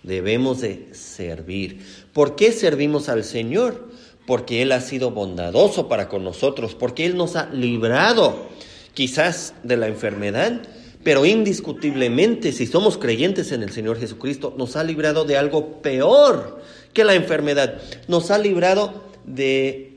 Debemos 0.02 0.60
de 0.60 0.88
servir. 0.92 1.86
¿Por 2.12 2.34
qué 2.34 2.50
servimos 2.50 3.08
al 3.08 3.22
Señor? 3.22 3.88
Porque 4.26 4.62
Él 4.62 4.72
ha 4.72 4.80
sido 4.80 5.12
bondadoso 5.12 5.88
para 5.88 6.08
con 6.08 6.24
nosotros, 6.24 6.74
porque 6.74 7.06
Él 7.06 7.16
nos 7.16 7.36
ha 7.36 7.48
librado 7.50 8.48
quizás 8.94 9.54
de 9.62 9.76
la 9.76 9.86
enfermedad, 9.86 10.62
pero 11.04 11.24
indiscutiblemente 11.24 12.52
si 12.52 12.66
somos 12.66 12.98
creyentes 12.98 13.52
en 13.52 13.62
el 13.62 13.70
Señor 13.70 13.98
Jesucristo, 13.98 14.54
nos 14.56 14.76
ha 14.76 14.84
librado 14.84 15.24
de 15.24 15.36
algo 15.36 15.80
peor 15.82 16.60
que 16.92 17.04
la 17.04 17.14
enfermedad. 17.14 17.80
Nos 18.08 18.30
ha 18.30 18.38
librado 18.38 19.04
de 19.24 19.91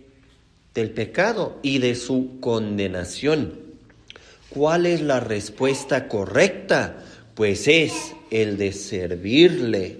del 0.75 0.91
pecado 0.91 1.57
y 1.63 1.79
de 1.79 1.95
su 1.95 2.39
condenación. 2.41 3.59
¿Cuál 4.49 4.85
es 4.85 5.01
la 5.01 5.19
respuesta 5.19 6.07
correcta? 6.07 7.03
Pues 7.33 7.67
es 7.67 8.13
el 8.29 8.57
de 8.57 8.73
servirle 8.73 9.97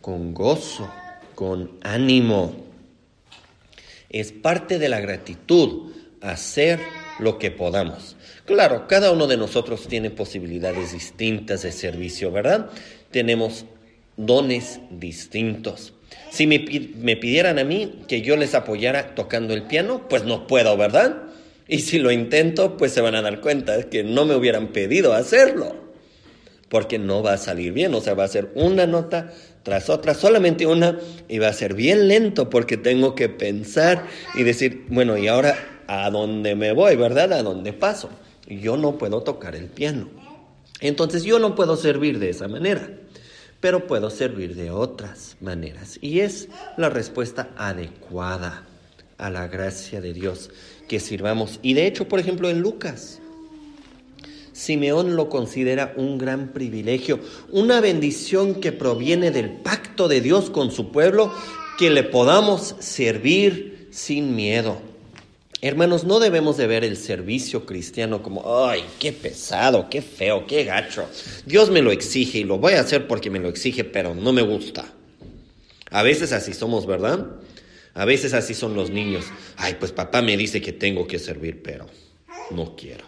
con 0.00 0.34
gozo, 0.34 0.88
con 1.34 1.72
ánimo. 1.82 2.54
Es 4.10 4.32
parte 4.32 4.78
de 4.78 4.88
la 4.88 5.00
gratitud 5.00 5.92
hacer 6.20 6.80
lo 7.18 7.38
que 7.38 7.50
podamos. 7.50 8.16
Claro, 8.44 8.86
cada 8.86 9.12
uno 9.12 9.26
de 9.26 9.36
nosotros 9.36 9.88
tiene 9.88 10.10
posibilidades 10.10 10.92
distintas 10.92 11.62
de 11.62 11.72
servicio, 11.72 12.30
¿verdad? 12.30 12.70
Tenemos 13.10 13.64
dones 14.16 14.80
distintos. 14.90 15.92
Si 16.30 16.46
me, 16.46 16.58
pidieran 16.58 17.58
a 17.58 17.64
mí 17.64 18.02
que 18.06 18.20
yo 18.22 18.36
les 18.36 18.54
apoyara 18.54 19.14
tocando 19.14 19.54
el 19.54 19.62
piano, 19.62 20.08
pues 20.08 20.24
no 20.24 20.46
puedo, 20.46 20.76
¿verdad? 20.76 21.22
Y 21.66 21.80
si 21.80 21.98
lo 21.98 22.10
intento, 22.10 22.76
pues 22.76 22.92
se 22.92 23.00
van 23.00 23.14
a 23.14 23.22
dar 23.22 23.40
cuenta 23.40 23.84
que 23.84 24.04
no 24.04 24.24
me 24.24 24.34
hubieran 24.34 24.68
pedido 24.68 25.12
hacerlo, 25.12 25.76
porque 26.68 26.98
no 26.98 27.22
va 27.22 27.34
a 27.34 27.38
salir 27.38 27.72
bien, 27.72 27.94
o 27.94 28.00
sea, 28.00 28.14
va 28.14 28.24
a 28.24 28.28
ser 28.28 28.50
una 28.54 28.86
nota 28.86 29.32
tras 29.62 29.90
otra, 29.90 30.14
solamente 30.14 30.66
una, 30.66 30.98
y 31.28 31.38
va 31.38 31.48
a 31.48 31.52
ser 31.52 31.74
bien 31.74 32.08
lento 32.08 32.48
porque 32.48 32.76
tengo 32.76 33.14
que 33.14 33.28
pensar 33.28 34.06
y 34.34 34.42
decir, 34.42 34.84
bueno, 34.88 35.18
¿y 35.18 35.28
ahora 35.28 35.82
a 35.86 36.10
dónde 36.10 36.54
me 36.54 36.72
voy, 36.72 36.96
verdad? 36.96 37.32
¿A 37.32 37.42
dónde 37.42 37.72
paso? 37.72 38.10
Yo 38.46 38.76
no 38.76 38.96
puedo 38.96 39.22
tocar 39.22 39.54
el 39.54 39.66
piano. 39.66 40.08
Entonces 40.80 41.24
yo 41.24 41.38
no 41.38 41.54
puedo 41.54 41.76
servir 41.76 42.18
de 42.18 42.30
esa 42.30 42.48
manera 42.48 42.88
pero 43.60 43.86
puedo 43.86 44.10
servir 44.10 44.54
de 44.54 44.70
otras 44.70 45.36
maneras. 45.40 45.98
Y 46.00 46.20
es 46.20 46.48
la 46.76 46.88
respuesta 46.88 47.50
adecuada 47.56 48.66
a 49.18 49.30
la 49.30 49.48
gracia 49.48 50.00
de 50.00 50.12
Dios 50.12 50.50
que 50.88 51.00
sirvamos. 51.00 51.58
Y 51.62 51.74
de 51.74 51.86
hecho, 51.86 52.08
por 52.08 52.20
ejemplo, 52.20 52.48
en 52.48 52.60
Lucas, 52.60 53.20
Simeón 54.52 55.16
lo 55.16 55.28
considera 55.28 55.92
un 55.96 56.18
gran 56.18 56.48
privilegio, 56.48 57.20
una 57.50 57.80
bendición 57.80 58.56
que 58.56 58.72
proviene 58.72 59.30
del 59.30 59.50
pacto 59.50 60.08
de 60.08 60.20
Dios 60.20 60.50
con 60.50 60.70
su 60.70 60.90
pueblo, 60.90 61.32
que 61.78 61.90
le 61.90 62.02
podamos 62.02 62.74
servir 62.80 63.88
sin 63.90 64.34
miedo. 64.34 64.80
Hermanos, 65.60 66.04
no 66.04 66.20
debemos 66.20 66.56
de 66.56 66.68
ver 66.68 66.84
el 66.84 66.96
servicio 66.96 67.66
cristiano 67.66 68.22
como, 68.22 68.64
ay, 68.68 68.84
qué 69.00 69.12
pesado, 69.12 69.88
qué 69.90 70.02
feo, 70.02 70.46
qué 70.46 70.62
gacho. 70.62 71.08
Dios 71.46 71.70
me 71.70 71.82
lo 71.82 71.90
exige 71.90 72.38
y 72.38 72.44
lo 72.44 72.58
voy 72.58 72.74
a 72.74 72.80
hacer 72.80 73.08
porque 73.08 73.28
me 73.28 73.40
lo 73.40 73.48
exige, 73.48 73.82
pero 73.82 74.14
no 74.14 74.32
me 74.32 74.42
gusta. 74.42 74.92
A 75.90 76.02
veces 76.04 76.32
así 76.32 76.54
somos, 76.54 76.86
¿verdad? 76.86 77.26
A 77.94 78.04
veces 78.04 78.34
así 78.34 78.54
son 78.54 78.74
los 78.74 78.90
niños. 78.90 79.24
Ay, 79.56 79.76
pues 79.80 79.90
papá 79.90 80.22
me 80.22 80.36
dice 80.36 80.60
que 80.60 80.72
tengo 80.72 81.08
que 81.08 81.18
servir, 81.18 81.60
pero 81.62 81.86
no 82.52 82.76
quiero. 82.76 83.04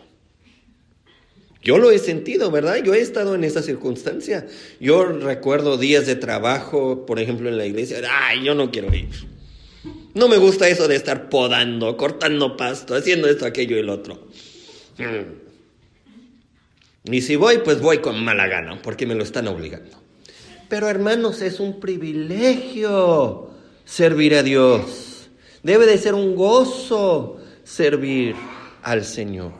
Yo 1.62 1.78
lo 1.78 1.92
he 1.92 1.99
sentido, 2.00 2.50
¿verdad? 2.50 2.83
Yo 2.83 2.95
he 2.95 3.00
estado 3.00 3.37
en 3.37 3.45
esa 3.45 3.62
circunstancia. 3.62 4.49
Yo 4.80 5.04
recuerdo 5.04 5.76
días 5.76 6.07
de 6.07 6.16
trabajo, 6.16 7.07
por 7.07 7.21
ejemplo, 7.21 7.49
en 7.49 7.59
la 7.59 7.66
iglesia. 7.66 7.98
Ay, 8.11 8.42
yo 8.42 8.57
no 8.57 8.72
quiero 8.72 8.92
ir. 8.92 9.09
No 10.14 10.29
me 10.29 10.38
gusta 10.38 10.68
eso 10.68 10.88
de 10.88 10.96
estar 10.96 11.29
podando, 11.29 11.96
cortando 11.96 12.57
pasto, 12.57 12.94
haciendo 12.94 13.29
esto, 13.29 13.46
aquello 13.46 13.77
y 13.77 13.81
el 13.81 13.88
otro. 13.88 14.29
Mm. 14.99 15.51
Y 17.12 17.23
si 17.23 17.37
voy, 17.37 17.59
pues 17.59 17.81
voy 17.81 17.99
con 17.99 18.23
mala 18.23 18.46
gana, 18.46 18.81
porque 18.83 19.07
me 19.07 19.14
lo 19.14 19.23
están 19.23 19.49
obligando. 19.49 19.96
Pero 20.68 20.88
hermanos, 20.88 21.42
es 21.42 21.61
un 21.61 21.81
privilegio 21.81 23.51
servir 23.85 24.35
a 24.35 24.42
Dios. 24.42 25.29
Debe 25.62 25.87
de 25.87 25.99
ser 25.99 26.14
un 26.14 26.37
gozo 26.37 27.38
servir 27.64 28.35
al 28.83 29.05
Señor. 29.05 29.53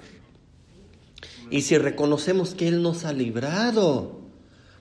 Y 1.51 1.63
si 1.63 1.79
reconocemos 1.79 2.55
que 2.55 2.69
Él 2.69 2.83
nos 2.83 3.05
ha 3.05 3.13
librado, 3.13 4.21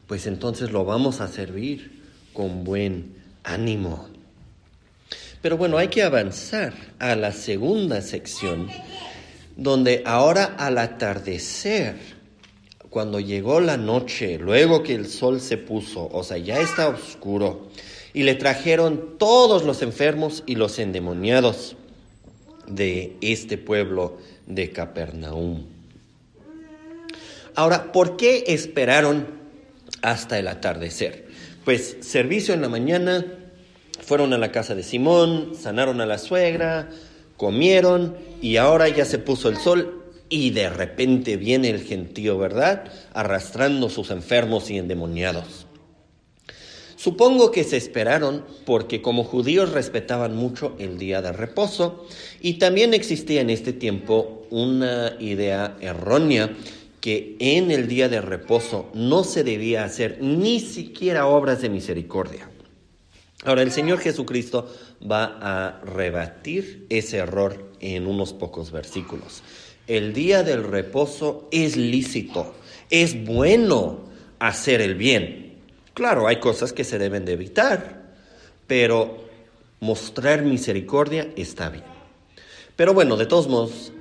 pues 0.08 0.27
entonces 0.27 0.71
lo 0.71 0.86
vamos 0.86 1.19
a 1.21 1.27
servir 1.27 2.03
con 2.34 2.63
buen 2.63 3.15
ánimo. 3.43 4.08
Pero 5.41 5.56
bueno, 5.56 5.78
hay 5.78 5.88
que 5.88 6.04
avanzar 6.04 6.73
a 6.99 7.15
la 7.15 7.32
segunda 7.32 8.02
sección, 8.02 8.67
donde 9.56 10.04
ahora 10.06 10.56
al 10.58 10.78
atardecer, 10.78 11.95
cuando 12.89 13.19
llegó 13.21 13.62
la 13.62 13.78
noche, 13.78 14.38
luego 14.38 14.84
que 14.84 14.95
el 14.95 15.08
sol 15.08 15.39
se 15.39 15.58
puso, 15.58 16.10
o 16.12 16.23
sea, 16.23 16.38
ya 16.38 16.60
está 16.60 16.89
oscuro, 16.89 17.69
y 18.13 18.23
le 18.23 18.36
trajeron 18.36 19.17
todos 19.17 19.63
los 19.63 19.82
enfermos 19.82 20.43
y 20.45 20.56
los 20.56 20.78
endemoniados 20.78 21.78
de 22.67 23.15
este 23.21 23.58
pueblo 23.58 24.17
de 24.45 24.71
Capernaum. 24.71 25.65
Ahora, 27.56 27.91
¿por 27.91 28.17
qué 28.17 28.43
esperaron 28.47 29.28
hasta 30.02 30.38
el 30.38 30.47
atardecer? 30.47 31.28
Pues 31.63 31.97
servicio 32.02 32.54
en 32.54 32.62
la 32.62 32.69
mañana, 32.69 33.25
fueron 34.09 34.33
a 34.33 34.39
la 34.39 34.51
casa 34.51 34.73
de 34.73 34.81
Simón, 34.81 35.51
sanaron 35.53 36.01
a 36.01 36.07
la 36.07 36.17
suegra, 36.17 36.89
comieron 37.37 38.17
y 38.41 38.57
ahora 38.57 38.89
ya 38.89 39.05
se 39.05 39.19
puso 39.19 39.49
el 39.49 39.57
sol 39.57 40.03
y 40.29 40.49
de 40.49 40.67
repente 40.67 41.37
viene 41.37 41.69
el 41.69 41.83
gentío, 41.83 42.39
¿verdad? 42.39 42.91
Arrastrando 43.13 43.87
sus 43.87 44.09
enfermos 44.09 44.71
y 44.71 44.79
endemoniados. 44.79 45.67
Supongo 46.95 47.51
que 47.51 47.63
se 47.63 47.77
esperaron 47.77 48.43
porque 48.65 49.03
como 49.03 49.23
judíos 49.23 49.73
respetaban 49.73 50.35
mucho 50.35 50.75
el 50.79 50.97
día 50.97 51.21
de 51.21 51.31
reposo 51.31 52.07
y 52.41 52.55
también 52.55 52.95
existía 52.95 53.41
en 53.41 53.51
este 53.51 53.73
tiempo 53.73 54.47
una 54.49 55.17
idea 55.19 55.77
errónea 55.81 56.49
que 56.99 57.35
en 57.37 57.69
el 57.69 57.87
día 57.87 58.09
de 58.09 58.21
reposo 58.21 58.89
no 58.95 59.23
se 59.23 59.43
debía 59.43 59.83
hacer 59.83 60.17
ni 60.19 60.59
siquiera 60.59 61.27
obras 61.27 61.61
de 61.61 61.69
misericordia. 61.69 62.49
Ahora, 63.45 63.62
el 63.62 63.71
Señor 63.71 63.99
Jesucristo 63.99 64.69
va 65.10 65.38
a 65.41 65.80
rebatir 65.82 66.86
ese 66.89 67.17
error 67.17 67.71
en 67.80 68.06
unos 68.06 68.34
pocos 68.34 68.71
versículos. 68.71 69.43
El 69.88 70.13
día 70.13 70.43
del 70.43 70.63
reposo 70.63 71.47
es 71.52 71.78
lícito, 71.78 72.54
es 72.89 73.23
bueno 73.25 73.99
hacer 74.39 74.82
el 74.82 74.95
bien. 74.95 75.58
Claro, 75.93 76.28
hay 76.28 76.39
cosas 76.39 76.73
que 76.73 76.84
se 76.84 76.99
deben 76.99 77.23
de 77.23 77.34
evitar, 77.34 78.12
pero 78.67 79.23
mostrar 79.80 80.43
misericordia 80.43 81.30
está 81.38 81.69
bien. 81.69 81.86
Pero 82.75 82.93
bueno, 82.93 83.15
de 83.15 83.25
todos 83.25 83.47
modos, 83.47 83.93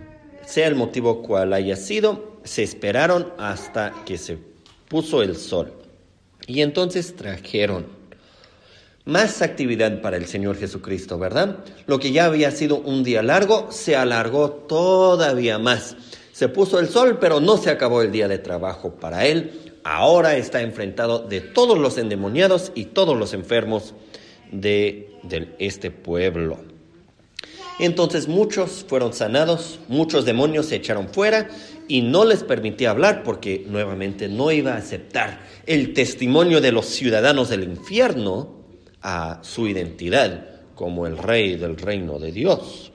sea 0.45 0.67
el 0.67 0.75
motivo 0.75 1.23
cual 1.23 1.53
haya 1.53 1.77
sido, 1.77 2.41
se 2.43 2.65
esperaron 2.65 3.33
hasta 3.39 3.95
que 4.05 4.19
se 4.19 4.39
puso 4.89 5.23
el 5.23 5.37
sol. 5.37 5.73
Y 6.47 6.63
entonces 6.63 7.15
trajeron 7.15 7.98
más 9.09 9.41
actividad 9.41 10.03
para 10.03 10.19
el 10.19 10.27
Señor 10.27 10.59
Jesucristo, 10.59 11.19
¿verdad? 11.19 11.61
Lo 11.87 11.99
que 11.99 12.13
ya 12.13 12.27
había 12.27 12.51
sido 12.51 12.77
un 12.77 13.03
día 13.03 13.23
largo 13.23 13.69
se 13.73 13.97
alargó 13.97 14.51
todavía 14.51 15.59
más. 15.59 15.97
Se 16.33 16.49
puso 16.49 16.79
el 16.79 16.91
sol, 16.91 17.17
pero 17.19 17.41
no 17.41 17.57
se 17.57 17.71
acabó 17.71 18.03
el 18.03 18.13
día 18.13 18.29
de 18.29 18.37
trabajo 18.37 18.97
para 18.97 19.25
él. 19.25 19.73
Ahora 19.83 20.37
está 20.37 20.61
enfrentado 20.61 21.21
de 21.21 21.41
todos 21.41 21.79
los 21.79 21.97
endemoniados 21.97 22.71
y 22.75 22.85
todos 22.85 23.17
los 23.17 23.33
enfermos 23.33 23.95
de, 24.53 25.11
de 25.23 25.55
este 25.59 25.91
pueblo. 25.91 26.59
Entonces 27.79 28.29
muchos 28.29 28.85
fueron 28.87 29.15
sanados, 29.15 29.79
muchos 29.89 30.27
demonios 30.27 30.67
se 30.67 30.77
echaron 30.77 31.09
fuera 31.09 31.49
y 31.87 32.03
no 32.03 32.27
les 32.27 32.43
permitía 32.43 32.91
hablar 32.91 33.23
porque 33.23 33.65
nuevamente 33.69 34.29
no 34.29 34.53
iba 34.53 34.75
a 34.75 34.79
aceptar 34.79 35.41
el 35.65 35.95
testimonio 35.95 36.61
de 36.61 36.73
los 36.73 36.85
ciudadanos 36.87 37.49
del 37.49 37.65
infierno 37.65 38.58
a 39.03 39.41
su 39.43 39.67
identidad 39.69 40.59
como 40.75 41.07
el 41.07 41.19
rey 41.19 41.57
del 41.57 41.77
reino 41.77 42.19
de 42.19 42.33
Dios. 42.33 42.93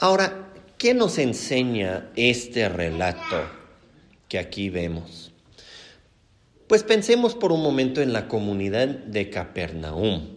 Ahora, 0.00 0.52
¿qué 0.78 0.94
nos 0.94 1.18
enseña 1.18 2.10
este 2.16 2.68
relato 2.68 3.42
que 4.28 4.38
aquí 4.38 4.70
vemos? 4.70 5.32
Pues 6.68 6.82
pensemos 6.82 7.34
por 7.34 7.52
un 7.52 7.62
momento 7.62 8.00
en 8.00 8.12
la 8.12 8.28
comunidad 8.28 8.88
de 8.88 9.30
Capernaum. 9.30 10.28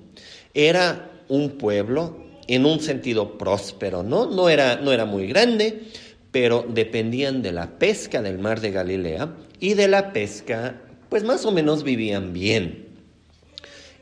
Era 0.54 1.12
un 1.28 1.58
pueblo 1.58 2.26
en 2.48 2.66
un 2.66 2.80
sentido 2.80 3.38
próspero, 3.38 4.04
¿no? 4.04 4.26
No 4.26 4.50
era, 4.50 4.78
no 4.78 4.92
era 4.92 5.06
muy 5.06 5.28
grande, 5.28 5.84
pero 6.32 6.66
dependían 6.68 7.42
de 7.42 7.52
la 7.52 7.78
pesca 7.78 8.22
del 8.22 8.40
mar 8.40 8.62
de 8.62 8.72
Galilea 8.72 9.36
y 9.60 9.74
de 9.74 9.88
la 9.88 10.14
pesca, 10.14 10.82
pues 11.10 11.24
más 11.24 11.46
o 11.46 11.52
menos 11.52 11.84
vivían 11.84 12.34
bien. 12.34 12.87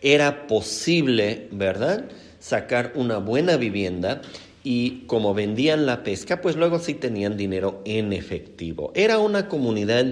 Era 0.06 0.46
posible, 0.46 1.48
¿verdad?, 1.52 2.06
sacar 2.40 2.92
una 2.94 3.18
buena 3.18 3.58
vivienda 3.58 4.22
y 4.64 5.06
como 5.08 5.34
vendían 5.34 5.88
la 5.88 6.04
pesca, 6.04 6.42
pues 6.42 6.56
luego 6.56 6.78
sí 6.78 6.94
tenían 6.94 7.38
dinero 7.38 7.82
en 7.86 8.14
efectivo. 8.14 8.92
Era 8.94 9.18
una 9.18 9.48
comunidad 9.48 10.06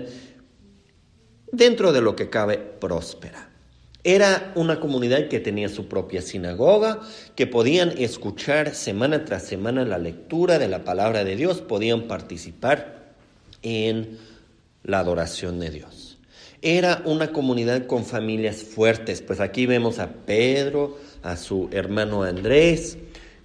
dentro 1.52 1.94
de 1.94 2.02
lo 2.02 2.16
que 2.16 2.32
cabe 2.32 2.58
próspera. 2.58 3.50
Era 4.04 4.52
una 4.56 4.80
comunidad 4.80 5.28
que 5.28 5.40
tenía 5.40 5.70
su 5.70 5.88
propia 5.88 6.24
sinagoga, 6.24 7.02
que 7.36 7.46
podían 7.46 7.94
escuchar 7.96 8.74
semana 8.74 9.26
tras 9.26 9.44
semana 9.44 9.86
la 9.86 10.00
lectura 10.00 10.58
de 10.58 10.70
la 10.70 10.84
palabra 10.84 11.24
de 11.24 11.36
Dios, 11.36 11.62
podían 11.62 12.08
participar 12.08 13.14
en 13.62 14.18
la 14.82 14.98
adoración 14.98 15.60
de 15.60 15.70
Dios. 15.70 16.03
Era 16.66 17.02
una 17.04 17.34
comunidad 17.34 17.88
con 17.88 18.06
familias 18.06 18.64
fuertes, 18.64 19.22
pues 19.22 19.42
aquí 19.42 19.66
vemos 19.66 20.00
a 20.00 20.14
Pedro, 20.26 20.98
a 21.22 21.36
su 21.36 21.68
hermano 21.74 22.24
Andrés, 22.24 22.98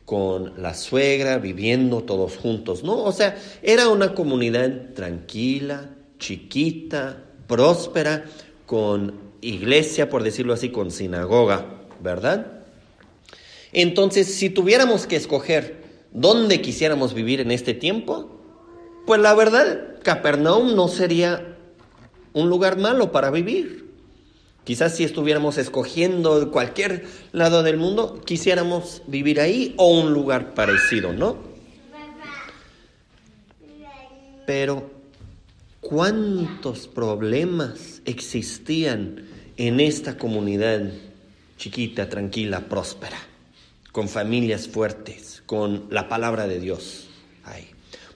con 0.05 0.63
la 0.63 0.73
suegra, 0.73 1.39
viviendo 1.39 2.05
todos 2.05 2.37
juntos, 2.37 2.85
¿no? 2.85 3.03
O 3.03 3.11
sea, 3.11 3.37
era 3.61 3.89
una 3.89 4.15
comunidad 4.15 4.95
tranquila, 4.95 5.91
chiquita, 6.21 7.25
próspera, 7.49 8.25
con 8.67 9.15
iglesia, 9.41 10.09
por 10.09 10.23
decirlo 10.23 10.55
así, 10.55 10.69
con 10.69 10.93
sinagoga, 10.93 11.67
¿verdad? 12.01 12.63
Entonces, 13.73 14.33
si 14.33 14.49
tuviéramos 14.49 15.09
que 15.09 15.17
escoger 15.17 15.83
dónde 16.13 16.61
quisiéramos 16.61 17.15
vivir 17.15 17.41
en 17.41 17.51
este 17.51 17.75
tiempo, 17.75 18.41
pues 19.07 19.21
la 19.21 19.35
verdad, 19.35 19.97
Capernaum 20.05 20.77
no 20.77 20.87
sería 20.87 21.58
un 22.39 22.49
lugar 22.49 22.79
malo 22.79 23.13
para 23.13 23.31
vivir. 23.31 23.89
Quizás 24.65 24.97
si 24.97 25.05
estuviéramos 25.05 25.57
escogiendo 25.57 26.51
cualquier 26.51 27.07
lado 27.33 27.63
del 27.63 27.79
mundo, 27.79 28.21
quisiéramos 28.25 29.03
vivir 29.07 29.41
ahí 29.41 29.75
o 29.79 29.99
un 29.99 30.13
lugar 30.13 30.55
parecido, 30.55 31.13
¿no? 31.13 31.39
Pero 34.47 34.91
cuántos 35.81 36.87
problemas 36.87 38.03
existían 38.05 39.27
en 39.57 39.81
esta 39.81 40.19
comunidad 40.19 40.93
chiquita, 41.57 42.09
tranquila, 42.09 42.69
próspera, 42.69 43.19
con 43.93 44.09
familias 44.09 44.69
fuertes, 44.69 45.43
con 45.47 45.87
la 45.91 46.09
palabra 46.09 46.47
de 46.47 46.61
Dios. 46.61 47.09
Ay, 47.45 47.69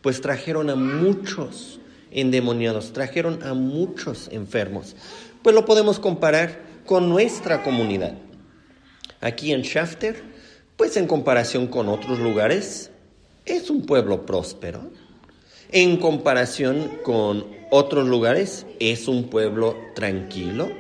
pues 0.03 0.21
trajeron 0.21 0.71
a 0.71 0.75
muchos 0.75 1.81
endemoniados, 2.13 2.93
trajeron 2.93 3.43
a 3.43 3.55
muchos 3.55 4.29
enfermos. 4.33 4.97
Pues 5.43 5.55
lo 5.55 5.65
podemos 5.65 5.99
comparar 5.99 6.61
con 6.87 7.09
nuestra 7.09 7.63
comunidad. 7.63 8.15
Aquí 9.21 9.53
en 9.53 9.63
Shafter, 9.63 10.23
pues 10.77 10.97
en 10.97 11.07
comparación 11.07 11.67
con 11.67 11.89
otros 11.89 12.19
lugares, 12.19 12.91
es 13.45 13.71
un 13.71 13.87
pueblo 13.87 14.27
próspero. 14.27 14.91
En 15.71 15.97
comparación 15.97 16.99
con 17.03 17.47
otros 17.71 18.07
lugares 18.07 18.67
es 18.79 19.09
un 19.09 19.31
pueblo 19.31 19.77
tranquilo. 19.95 20.71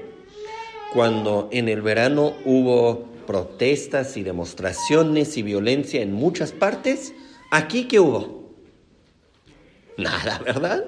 Cuando 0.92 1.49
en 1.51 1.68
el 1.68 1.81
verano 1.81 2.35
hubo 2.45 3.07
protestas 3.27 4.16
y 4.16 4.23
demostraciones 4.23 5.37
y 5.38 5.42
violencia 5.42 6.03
en 6.03 6.12
muchas 6.12 6.53
partes, 6.53 7.14
aquí 7.51 7.85
qué 7.88 8.01
hubo? 8.01 8.51
Nada, 9.97 10.38
¿verdad? 10.45 10.85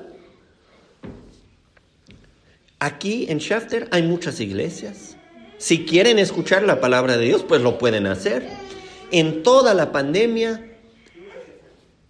Aquí 2.78 3.26
en 3.28 3.38
Shafter 3.38 3.88
hay 3.90 4.02
muchas 4.02 4.40
iglesias. 4.40 5.16
Si 5.58 5.84
quieren 5.84 6.18
escuchar 6.18 6.62
la 6.64 6.80
palabra 6.80 7.16
de 7.16 7.26
Dios, 7.26 7.44
pues 7.44 7.62
lo 7.62 7.78
pueden 7.78 8.06
hacer. 8.06 8.46
En 9.10 9.42
toda 9.42 9.74
la 9.74 9.92
pandemia, 9.92 10.72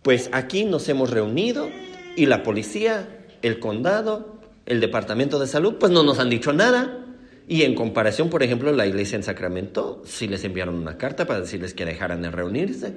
pues 0.03 0.29
aquí 0.33 0.65
nos 0.65 0.89
hemos 0.89 1.11
reunido 1.11 1.69
y 2.17 2.27
la 2.27 2.43
policía 2.43 3.27
el 3.43 3.59
condado, 3.59 4.41
el 4.67 4.81
departamento 4.81 5.39
de 5.39 5.47
salud, 5.47 5.75
pues 5.79 5.93
no 5.93 6.03
nos 6.03 6.19
han 6.19 6.31
dicho 6.31 6.53
nada. 6.53 7.05
Y 7.47 7.63
en 7.63 7.75
comparación, 7.75 8.31
por 8.31 8.43
ejemplo, 8.43 8.73
la 8.73 8.87
iglesia 8.87 9.17
en 9.17 9.23
Sacramento, 9.23 10.03
sí 10.07 10.27
les 10.27 10.45
enviaron 10.45 10.77
una 10.77 10.97
carta 10.97 11.27
para 11.27 11.41
decirles 11.41 11.75
que 11.75 11.85
dejaran 11.85 12.23
de 12.23 12.31
reunirse. 12.31 12.95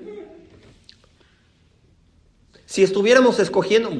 Si 2.65 2.84
estuviéramos 2.84 3.39
escogiendo, 3.39 3.91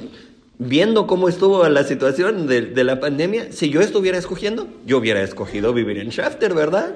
viendo 0.60 1.08
cómo 1.08 1.30
estuvo 1.30 1.68
la 1.70 1.84
situación 1.84 2.48
de, 2.48 2.84
la 2.84 3.00
pandemia, 3.00 3.52
si 3.52 3.70
yo 3.70 3.82
estuviera 3.82 4.18
escogiendo, 4.18 4.68
yo 4.86 4.98
hubiera 4.98 5.22
escogido 5.22 5.74
vivir 5.74 6.00
en 6.00 6.10
Shafter, 6.10 6.54
¿verdad? 6.54 6.94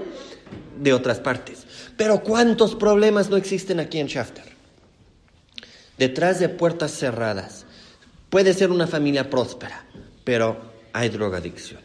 De 0.79 0.93
otras 0.93 1.19
partes. 1.19 1.65
Pero 1.97 2.21
¿cuántos 2.21 2.75
problemas 2.75 3.29
no 3.29 3.37
existen 3.37 3.79
aquí 3.79 3.99
en 3.99 4.07
Shafter? 4.07 4.45
Detrás 5.97 6.39
de 6.39 6.49
puertas 6.49 6.91
cerradas, 6.91 7.65
Puede 8.31 8.53
ser 8.53 8.71
una 8.71 8.87
familia 8.87 9.29
próspera, 9.29 9.83
pero 10.23 10.71
hay 10.93 11.09
drogadicción, 11.09 11.81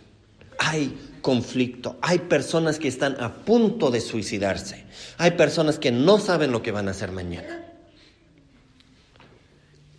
hay 0.59 0.97
conflicto, 1.21 1.99
hay 2.01 2.21
personas 2.21 2.79
que 2.79 2.87
están 2.87 3.17
a 3.21 3.45
punto 3.45 3.91
de 3.91 4.01
suicidarse, 4.01 4.85
hay 5.19 5.33
personas 5.33 5.81
que 5.81 5.91
no 5.91 6.21
saben 6.21 6.53
lo 6.53 6.63
que 6.63 6.71
van 6.71 6.87
a 6.87 6.93
hacer 6.93 7.11
mañana. 7.11 7.66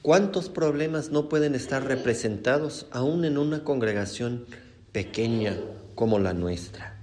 ¿Cuántos 0.08 0.48
problemas 0.48 1.12
no 1.12 1.28
pueden 1.28 1.54
estar 1.54 1.84
representados 1.84 2.86
aún 2.92 3.26
en 3.26 3.38
una 3.38 3.66
congregación 3.66 4.46
pequeña 4.94 5.58
como 5.96 6.18
la 6.18 6.34
nuestra? 6.34 6.98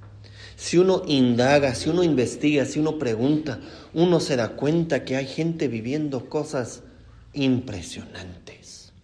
Si 0.57 0.79
uno 0.79 1.03
indaga, 1.07 1.75
si 1.75 1.91
uno 1.91 2.03
investiga, 2.03 2.65
si 2.65 2.81
uno 2.81 2.99
pregunta, 2.99 3.61
uno 3.93 4.21
se 4.21 4.37
da 4.37 4.57
cuenta 4.57 5.05
que 5.05 5.17
hay 5.17 5.27
gente 5.27 5.69
viviendo 5.69 6.31
cosas 6.31 6.81
impresionantes. 7.35 8.95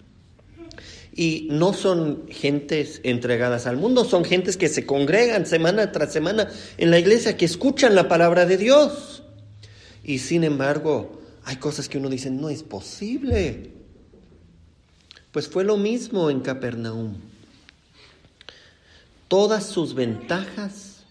Y 1.15 1.49
no 1.51 1.75
son 1.75 2.25
gentes 2.31 3.03
entregadas 3.05 3.67
al 3.67 3.77
mundo, 3.77 4.07
son 4.07 4.25
gentes 4.25 4.57
que 4.57 4.71
se 4.71 4.87
congregan 4.87 5.45
semana 5.45 5.93
tras 5.93 6.11
semana 6.11 6.49
en 6.79 6.91
la 6.91 6.99
iglesia, 6.99 7.37
que 7.37 7.45
escuchan 7.45 7.95
la 7.95 8.09
palabra 8.09 8.47
de 8.47 8.57
Dios. 8.57 9.25
Y 10.03 10.21
sin 10.21 10.43
embargo, 10.43 11.21
hay 11.45 11.57
cosas 11.57 11.91
que 11.91 11.99
uno 11.99 12.09
dice, 12.09 12.31
no 12.31 12.49
es 12.49 12.63
posible. 12.63 13.79
Pues 15.33 15.49
fue 15.49 15.65
lo 15.65 15.77
mismo 15.77 16.31
en 16.31 16.41
Capernaum. 16.41 17.15
Todas 19.29 19.67
sus 19.67 19.95
ventajas 19.95 21.05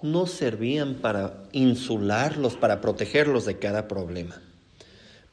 no 0.00 0.26
servían 0.26 0.94
para 0.94 1.44
insularlos, 1.52 2.56
para 2.56 2.80
protegerlos 2.80 3.44
de 3.44 3.58
cada 3.58 3.86
problema. 3.86 4.40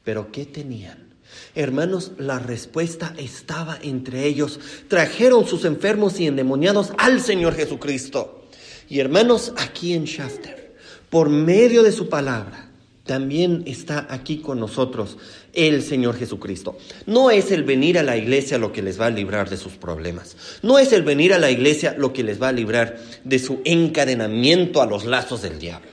Pero 0.02 0.30
¿qué 0.30 0.44
tenían? 0.44 1.14
Hermanos, 1.54 2.12
la 2.18 2.38
respuesta 2.38 3.14
estaba 3.16 3.78
entre 3.80 4.26
ellos. 4.26 4.60
Trajeron 4.88 5.46
sus 5.46 5.64
enfermos 5.64 6.20
y 6.20 6.26
endemoniados 6.26 6.92
al 6.98 7.20
Señor 7.20 7.54
Jesucristo. 7.54 8.44
Y 8.88 9.00
hermanos, 9.00 9.54
aquí 9.56 9.94
en 9.94 10.04
Shafter, 10.04 10.76
por 11.08 11.30
medio 11.30 11.82
de 11.82 11.92
su 11.92 12.08
palabra, 12.08 12.63
también 13.04 13.62
está 13.66 14.06
aquí 14.10 14.38
con 14.38 14.58
nosotros 14.58 15.18
el 15.52 15.82
Señor 15.82 16.16
Jesucristo. 16.16 16.76
No 17.06 17.30
es 17.30 17.50
el 17.50 17.62
venir 17.62 17.98
a 17.98 18.02
la 18.02 18.16
iglesia 18.16 18.58
lo 18.58 18.72
que 18.72 18.82
les 18.82 19.00
va 19.00 19.06
a 19.06 19.10
librar 19.10 19.50
de 19.50 19.56
sus 19.56 19.74
problemas. 19.74 20.36
No 20.62 20.78
es 20.78 20.92
el 20.92 21.02
venir 21.02 21.34
a 21.34 21.38
la 21.38 21.50
iglesia 21.50 21.94
lo 21.98 22.12
que 22.12 22.22
les 22.22 22.40
va 22.40 22.48
a 22.48 22.52
librar 22.52 22.98
de 23.22 23.38
su 23.38 23.60
encadenamiento 23.64 24.80
a 24.80 24.86
los 24.86 25.04
lazos 25.04 25.42
del 25.42 25.58
diablo. 25.58 25.90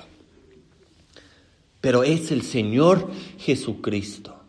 Pero 1.82 2.04
es 2.04 2.32
el 2.32 2.44
Señor 2.44 3.12
Jesucristo 3.40 4.42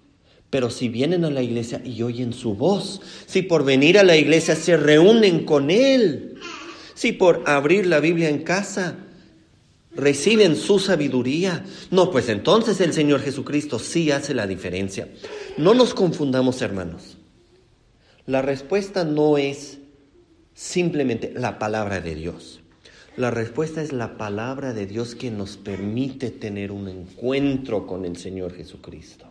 pero 0.53 0.69
si 0.69 0.91
vienen 0.91 1.25
a 1.25 1.31
la 1.31 1.41
iglesia 1.41 1.81
y 1.83 2.03
oyen 2.03 2.35
su 2.35 2.55
voz, 2.55 3.01
si 3.25 3.41
por 3.41 3.65
venir 3.65 3.99
a 3.99 4.03
la 4.03 4.19
iglesia 4.19 4.55
se 4.55 4.77
reúnen 4.77 5.47
con 5.47 5.71
Él, 5.71 6.35
si 6.93 7.13
por 7.13 7.43
abrir 7.47 7.87
la 7.87 8.01
Biblia 8.01 8.29
en 8.29 8.43
casa 8.43 8.99
reciben 9.95 10.57
su 10.57 10.79
sabiduría, 10.79 11.65
no, 11.91 12.11
pues 12.11 12.29
entonces 12.29 12.81
el 12.81 12.93
Señor 12.93 13.21
Jesucristo 13.21 13.79
sí 13.79 14.11
hace 14.11 14.35
la 14.35 14.47
diferencia. 14.47 15.09
No 15.59 15.75
nos 15.75 15.95
confundamos, 15.95 16.63
hermanos. 16.63 17.19
La 18.27 18.43
respuesta 18.43 19.05
no 19.05 19.37
es 19.39 19.79
simplemente 20.55 21.33
la 21.35 21.59
palabra 21.59 22.01
de 22.01 22.15
Dios. 22.15 22.61
La 23.17 23.31
respuesta 23.31 23.83
es 23.83 23.93
la 23.93 24.17
palabra 24.17 24.73
de 24.73 24.87
Dios 24.87 25.15
que 25.15 25.31
nos 25.31 25.59
permite 25.59 26.31
tener 26.31 26.73
un 26.73 26.89
encuentro 26.89 27.87
con 27.87 28.07
el 28.07 28.17
Señor 28.17 28.55
Jesucristo. 28.55 29.27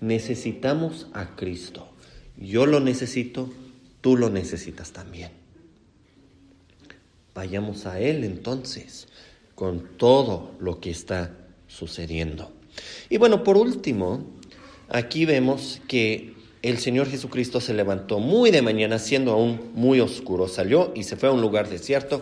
Necesitamos 0.00 1.08
a 1.12 1.36
Cristo. 1.36 1.88
Yo 2.38 2.64
lo 2.64 2.80
necesito, 2.80 3.52
tú 4.00 4.16
lo 4.16 4.30
necesitas 4.30 4.92
también. 4.92 5.32
Vayamos 7.34 7.84
a 7.84 8.00
Él 8.00 8.24
entonces 8.24 9.07
con 9.58 9.96
todo 9.96 10.52
lo 10.60 10.78
que 10.78 10.88
está 10.88 11.32
sucediendo. 11.66 12.52
Y 13.10 13.18
bueno, 13.18 13.42
por 13.42 13.56
último, 13.56 14.24
aquí 14.88 15.24
vemos 15.24 15.80
que 15.88 16.34
el 16.62 16.78
Señor 16.78 17.08
Jesucristo 17.08 17.60
se 17.60 17.74
levantó 17.74 18.20
muy 18.20 18.52
de 18.52 18.62
mañana, 18.62 19.00
siendo 19.00 19.32
aún 19.32 19.72
muy 19.74 19.98
oscuro. 19.98 20.46
Salió 20.46 20.92
y 20.94 21.02
se 21.02 21.16
fue 21.16 21.28
a 21.28 21.32
un 21.32 21.40
lugar 21.40 21.68
desierto 21.68 22.20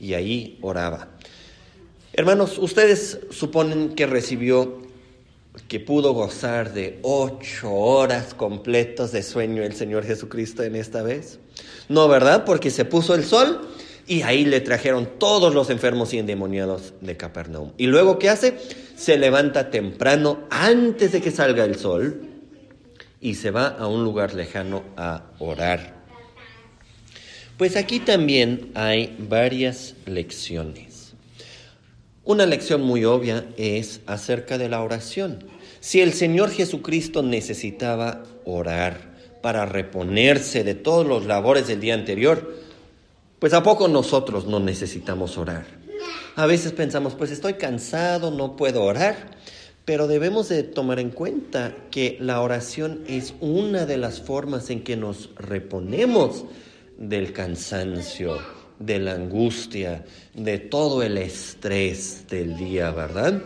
y 0.00 0.14
ahí 0.14 0.58
oraba. 0.60 1.10
Hermanos, 2.14 2.58
¿ustedes 2.58 3.20
suponen 3.30 3.94
que 3.94 4.06
recibió, 4.08 4.82
que 5.68 5.78
pudo 5.78 6.14
gozar 6.14 6.74
de 6.74 6.98
ocho 7.02 7.72
horas 7.72 8.34
completos 8.34 9.12
de 9.12 9.22
sueño 9.22 9.62
el 9.62 9.74
Señor 9.74 10.04
Jesucristo 10.04 10.64
en 10.64 10.74
esta 10.74 11.02
vez? 11.02 11.38
No, 11.88 12.08
¿verdad? 12.08 12.44
Porque 12.44 12.70
se 12.70 12.84
puso 12.84 13.14
el 13.14 13.22
sol 13.22 13.68
y 14.06 14.22
ahí 14.22 14.44
le 14.44 14.60
trajeron 14.60 15.08
todos 15.18 15.54
los 15.54 15.70
enfermos 15.70 16.12
y 16.12 16.18
endemoniados 16.18 16.94
de 17.00 17.16
Capernaum. 17.16 17.72
Y 17.78 17.86
luego, 17.86 18.18
¿qué 18.18 18.28
hace? 18.28 18.58
Se 18.96 19.16
levanta 19.16 19.70
temprano 19.70 20.40
antes 20.50 21.12
de 21.12 21.20
que 21.20 21.30
salga 21.30 21.64
el 21.64 21.76
sol 21.76 22.22
y 23.20 23.34
se 23.34 23.50
va 23.50 23.68
a 23.68 23.86
un 23.86 24.04
lugar 24.04 24.34
lejano 24.34 24.82
a 24.96 25.24
orar. 25.38 26.02
Pues 27.56 27.76
aquí 27.76 28.00
también 28.00 28.72
hay 28.74 29.16
varias 29.18 29.94
lecciones. 30.06 31.14
Una 32.24 32.46
lección 32.46 32.82
muy 32.82 33.04
obvia 33.04 33.46
es 33.56 34.00
acerca 34.06 34.58
de 34.58 34.68
la 34.68 34.82
oración. 34.82 35.44
Si 35.80 36.00
el 36.00 36.12
Señor 36.12 36.50
Jesucristo 36.50 37.22
necesitaba 37.22 38.24
orar 38.44 39.12
para 39.42 39.66
reponerse 39.66 40.64
de 40.64 40.74
todos 40.74 41.06
los 41.06 41.26
labores 41.26 41.66
del 41.66 41.80
día 41.80 41.94
anterior, 41.94 42.61
pues 43.42 43.54
a 43.54 43.62
poco 43.64 43.88
nosotros 43.88 44.46
no 44.46 44.60
necesitamos 44.60 45.36
orar. 45.36 45.66
A 46.36 46.46
veces 46.46 46.70
pensamos, 46.70 47.16
pues 47.16 47.32
estoy 47.32 47.54
cansado, 47.54 48.30
no 48.30 48.54
puedo 48.54 48.84
orar. 48.84 49.32
Pero 49.84 50.06
debemos 50.06 50.48
de 50.48 50.62
tomar 50.62 51.00
en 51.00 51.10
cuenta 51.10 51.74
que 51.90 52.16
la 52.20 52.40
oración 52.40 53.02
es 53.08 53.34
una 53.40 53.84
de 53.84 53.96
las 53.96 54.20
formas 54.20 54.70
en 54.70 54.84
que 54.84 54.96
nos 54.96 55.30
reponemos 55.34 56.44
del 56.96 57.32
cansancio, 57.32 58.38
de 58.78 59.00
la 59.00 59.14
angustia, 59.14 60.04
de 60.34 60.58
todo 60.58 61.02
el 61.02 61.18
estrés 61.18 62.28
del 62.28 62.56
día, 62.56 62.92
¿verdad? 62.92 63.42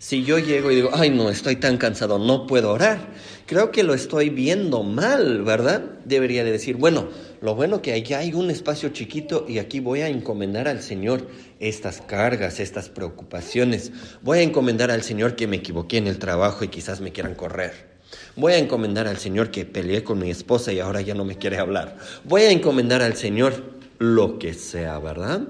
Si 0.00 0.24
yo 0.24 0.40
llego 0.40 0.72
y 0.72 0.74
digo, 0.74 0.90
ay 0.92 1.10
no, 1.10 1.30
estoy 1.30 1.54
tan 1.54 1.76
cansado, 1.76 2.18
no 2.18 2.48
puedo 2.48 2.72
orar, 2.72 3.12
creo 3.46 3.70
que 3.70 3.84
lo 3.84 3.94
estoy 3.94 4.30
viendo 4.30 4.82
mal, 4.82 5.42
¿verdad? 5.42 5.82
Debería 6.04 6.42
de 6.42 6.50
decir, 6.50 6.74
bueno, 6.74 7.06
lo 7.42 7.56
bueno 7.56 7.82
que 7.82 7.92
allá 7.92 8.20
hay 8.20 8.32
un 8.32 8.50
espacio 8.50 8.90
chiquito 8.90 9.44
y 9.48 9.58
aquí 9.58 9.80
voy 9.80 10.00
a 10.00 10.08
encomendar 10.08 10.68
al 10.68 10.80
Señor 10.80 11.26
estas 11.58 12.00
cargas, 12.00 12.60
estas 12.60 12.88
preocupaciones. 12.88 13.90
Voy 14.22 14.38
a 14.38 14.42
encomendar 14.42 14.92
al 14.92 15.02
Señor 15.02 15.34
que 15.34 15.48
me 15.48 15.56
equivoqué 15.56 15.98
en 15.98 16.06
el 16.06 16.20
trabajo 16.20 16.64
y 16.64 16.68
quizás 16.68 17.00
me 17.00 17.10
quieran 17.10 17.34
correr. 17.34 17.90
Voy 18.36 18.52
a 18.52 18.58
encomendar 18.58 19.08
al 19.08 19.18
Señor 19.18 19.50
que 19.50 19.64
peleé 19.64 20.04
con 20.04 20.20
mi 20.20 20.30
esposa 20.30 20.72
y 20.72 20.78
ahora 20.78 21.00
ya 21.00 21.14
no 21.14 21.24
me 21.24 21.36
quiere 21.36 21.58
hablar. 21.58 21.98
Voy 22.22 22.42
a 22.42 22.52
encomendar 22.52 23.02
al 23.02 23.16
Señor 23.16 23.54
lo 23.98 24.38
que 24.38 24.54
sea, 24.54 25.00
¿verdad? 25.00 25.42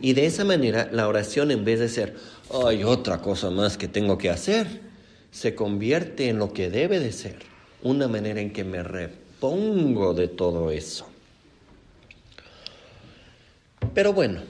Y 0.00 0.14
de 0.14 0.24
esa 0.24 0.44
manera 0.44 0.88
la 0.90 1.06
oración 1.06 1.50
en 1.50 1.66
vez 1.66 1.80
de 1.80 1.90
ser, 1.90 2.16
hay 2.64 2.82
otra 2.82 3.20
cosa 3.20 3.50
más 3.50 3.76
que 3.76 3.88
tengo 3.88 4.16
que 4.16 4.30
hacer, 4.30 4.80
se 5.30 5.54
convierte 5.54 6.30
en 6.30 6.38
lo 6.38 6.54
que 6.54 6.70
debe 6.70 6.98
de 6.98 7.12
ser, 7.12 7.36
una 7.82 8.08
manera 8.08 8.40
en 8.40 8.54
que 8.54 8.64
me 8.64 8.82
pongo 9.40 10.14
de 10.14 10.28
todo 10.28 10.70
eso. 10.70 11.06
Pero 13.94 14.12
bueno, 14.12 14.42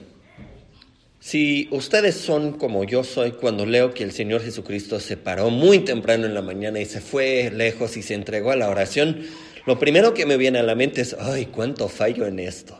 si 1.20 1.68
ustedes 1.70 2.16
son 2.16 2.52
como 2.52 2.84
yo 2.84 3.04
soy 3.04 3.32
cuando 3.32 3.64
leo 3.64 3.94
que 3.94 4.04
el 4.04 4.12
Señor 4.12 4.42
Jesucristo 4.42 5.00
se 5.00 5.16
paró 5.16 5.50
muy 5.50 5.80
temprano 5.80 6.26
en 6.26 6.34
la 6.34 6.42
mañana 6.42 6.80
y 6.80 6.86
se 6.86 7.00
fue 7.00 7.50
lejos 7.50 7.96
y 7.96 8.02
se 8.02 8.14
entregó 8.14 8.50
a 8.50 8.56
la 8.56 8.68
oración, 8.68 9.26
lo 9.66 9.78
primero 9.78 10.12
que 10.14 10.26
me 10.26 10.36
viene 10.36 10.58
a 10.58 10.62
la 10.62 10.74
mente 10.74 11.02
es, 11.02 11.14
ay, 11.18 11.46
cuánto 11.46 11.88
fallo 11.88 12.26
en 12.26 12.38
esto. 12.38 12.78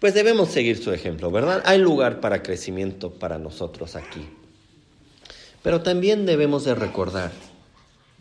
Pues 0.00 0.14
debemos 0.14 0.50
seguir 0.50 0.82
su 0.82 0.92
ejemplo, 0.92 1.30
¿verdad? 1.30 1.62
Hay 1.66 1.78
lugar 1.78 2.20
para 2.20 2.42
crecimiento 2.42 3.10
para 3.10 3.38
nosotros 3.38 3.96
aquí. 3.96 4.28
Pero 5.62 5.82
también 5.82 6.24
debemos 6.24 6.64
de 6.64 6.76
recordar 6.76 7.32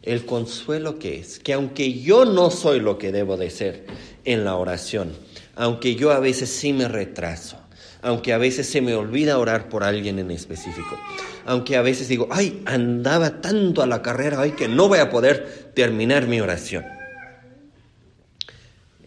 el 0.08 0.26
consuelo 0.26 1.00
que 1.00 1.20
es, 1.20 1.40
que 1.40 1.54
aunque 1.54 2.00
yo 2.00 2.24
no 2.24 2.50
soy 2.50 2.80
lo 2.80 2.98
que 2.98 3.12
debo 3.12 3.36
de 3.36 3.50
ser 3.50 3.86
en 4.24 4.46
la 4.46 4.56
oración, 4.56 5.12
aunque 5.56 5.96
yo 5.96 6.12
a 6.12 6.20
veces 6.20 6.50
sí 6.50 6.72
me 6.72 6.88
retraso, 6.88 7.60
aunque 8.02 8.32
a 8.32 8.38
veces 8.38 8.68
se 8.68 8.80
me 8.80 8.96
olvida 8.96 9.38
orar 9.38 9.68
por 9.68 9.84
alguien 9.84 10.18
en 10.20 10.32
específico, 10.32 10.98
aunque 11.46 11.76
a 11.76 11.82
veces 11.82 12.08
digo, 12.08 12.28
ay, 12.32 12.62
andaba 12.66 13.42
tanto 13.42 13.82
a 13.82 13.88
la 13.88 14.02
carrera 14.02 14.40
hoy 14.40 14.52
que 14.52 14.70
no 14.70 14.88
voy 14.88 15.00
a 15.00 15.10
poder 15.10 15.72
terminar 15.74 16.28
mi 16.28 16.40
oración. 16.40 16.86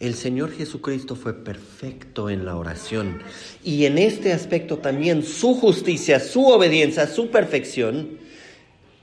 El 0.00 0.14
Señor 0.14 0.52
Jesucristo 0.52 1.14
fue 1.14 1.34
perfecto 1.44 2.30
en 2.30 2.44
la 2.44 2.56
oración 2.56 3.22
y 3.62 3.84
en 3.84 3.98
este 3.98 4.32
aspecto 4.32 4.78
también 4.78 5.22
su 5.22 5.54
justicia, 5.54 6.20
su 6.20 6.46
obediencia, 6.46 7.06
su 7.06 7.30
perfección 7.30 8.18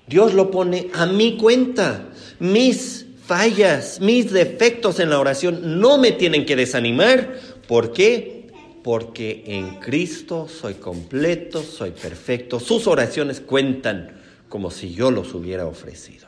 Dios 0.07 0.33
lo 0.33 0.49
pone 0.49 0.89
a 0.93 1.05
mi 1.05 1.37
cuenta. 1.37 2.05
Mis 2.39 3.05
fallas, 3.25 3.99
mis 3.99 4.31
defectos 4.31 4.99
en 4.99 5.09
la 5.09 5.19
oración 5.19 5.79
no 5.79 5.97
me 5.97 6.13
tienen 6.13 6.45
que 6.45 6.55
desanimar. 6.55 7.35
¿Por 7.67 7.91
qué? 7.91 8.47
Porque 8.83 9.43
en 9.45 9.75
Cristo 9.81 10.47
soy 10.47 10.75
completo, 10.75 11.61
soy 11.61 11.91
perfecto. 11.91 12.59
Sus 12.59 12.87
oraciones 12.87 13.41
cuentan 13.41 14.21
como 14.47 14.71
si 14.71 14.93
yo 14.93 15.11
los 15.11 15.33
hubiera 15.33 15.65
ofrecido. 15.65 16.27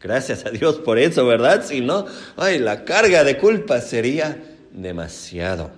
Gracias 0.00 0.46
a 0.46 0.50
Dios 0.50 0.76
por 0.76 0.98
eso, 0.98 1.26
¿verdad? 1.26 1.64
Si 1.66 1.80
no, 1.80 2.06
ay, 2.36 2.58
la 2.58 2.84
carga 2.84 3.24
de 3.24 3.36
culpa 3.38 3.80
sería 3.80 4.40
demasiado. 4.72 5.70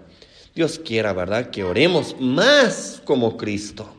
Dios 0.55 0.79
quiera, 0.79 1.13
¿verdad? 1.15 1.51
Que 1.51 1.65
oremos 1.65 2.17
más 2.21 3.01
como 3.05 3.37
Cristo 3.37 3.94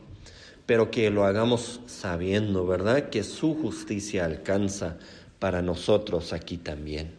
pero 0.66 0.92
que 0.92 1.10
lo 1.10 1.26
hagamos 1.26 1.82
sabiendo, 1.86 2.66
¿verdad? 2.66 3.10
Que 3.10 3.24
su 3.24 3.54
justicia 3.54 4.26
alcanza 4.26 4.98
para 5.40 5.62
nosotros 5.62 6.34
aquí 6.34 6.58
también. 6.58 7.12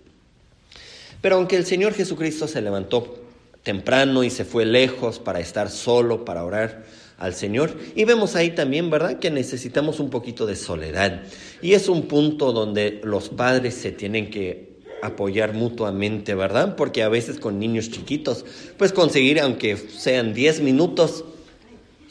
Pero 1.20 1.36
aunque 1.36 1.56
el 1.56 1.64
Señor 1.64 1.94
Jesucristo 1.94 2.48
se 2.48 2.60
levantó 2.60 3.22
temprano 3.62 4.24
y 4.24 4.30
se 4.30 4.44
fue 4.44 4.64
lejos 4.64 5.18
para 5.18 5.40
estar 5.40 5.70
solo, 5.70 6.24
para 6.24 6.44
orar 6.44 6.84
al 7.18 7.34
Señor, 7.34 7.76
y 7.94 8.04
vemos 8.04 8.36
ahí 8.36 8.50
también, 8.50 8.90
¿verdad? 8.90 9.18
Que 9.18 9.30
necesitamos 9.30 10.00
un 10.00 10.10
poquito 10.10 10.46
de 10.46 10.56
soledad. 10.56 11.22
Y 11.62 11.72
es 11.72 11.88
un 11.88 12.02
punto 12.02 12.52
donde 12.52 13.00
los 13.02 13.28
padres 13.28 13.74
se 13.74 13.92
tienen 13.92 14.30
que 14.30 14.76
apoyar 15.02 15.52
mutuamente, 15.52 16.34
¿verdad? 16.34 16.76
Porque 16.76 17.02
a 17.02 17.08
veces 17.08 17.38
con 17.38 17.58
niños 17.58 17.90
chiquitos, 17.90 18.44
pues 18.76 18.92
conseguir, 18.92 19.40
aunque 19.40 19.76
sean 19.76 20.34
10 20.34 20.60
minutos, 20.60 21.24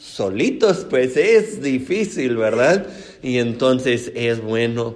solitos, 0.06 0.86
pues 0.88 1.16
es 1.16 1.62
difícil, 1.62 2.36
¿verdad? 2.36 2.86
Y 3.22 3.38
entonces 3.38 4.12
es 4.14 4.40
bueno 4.40 4.94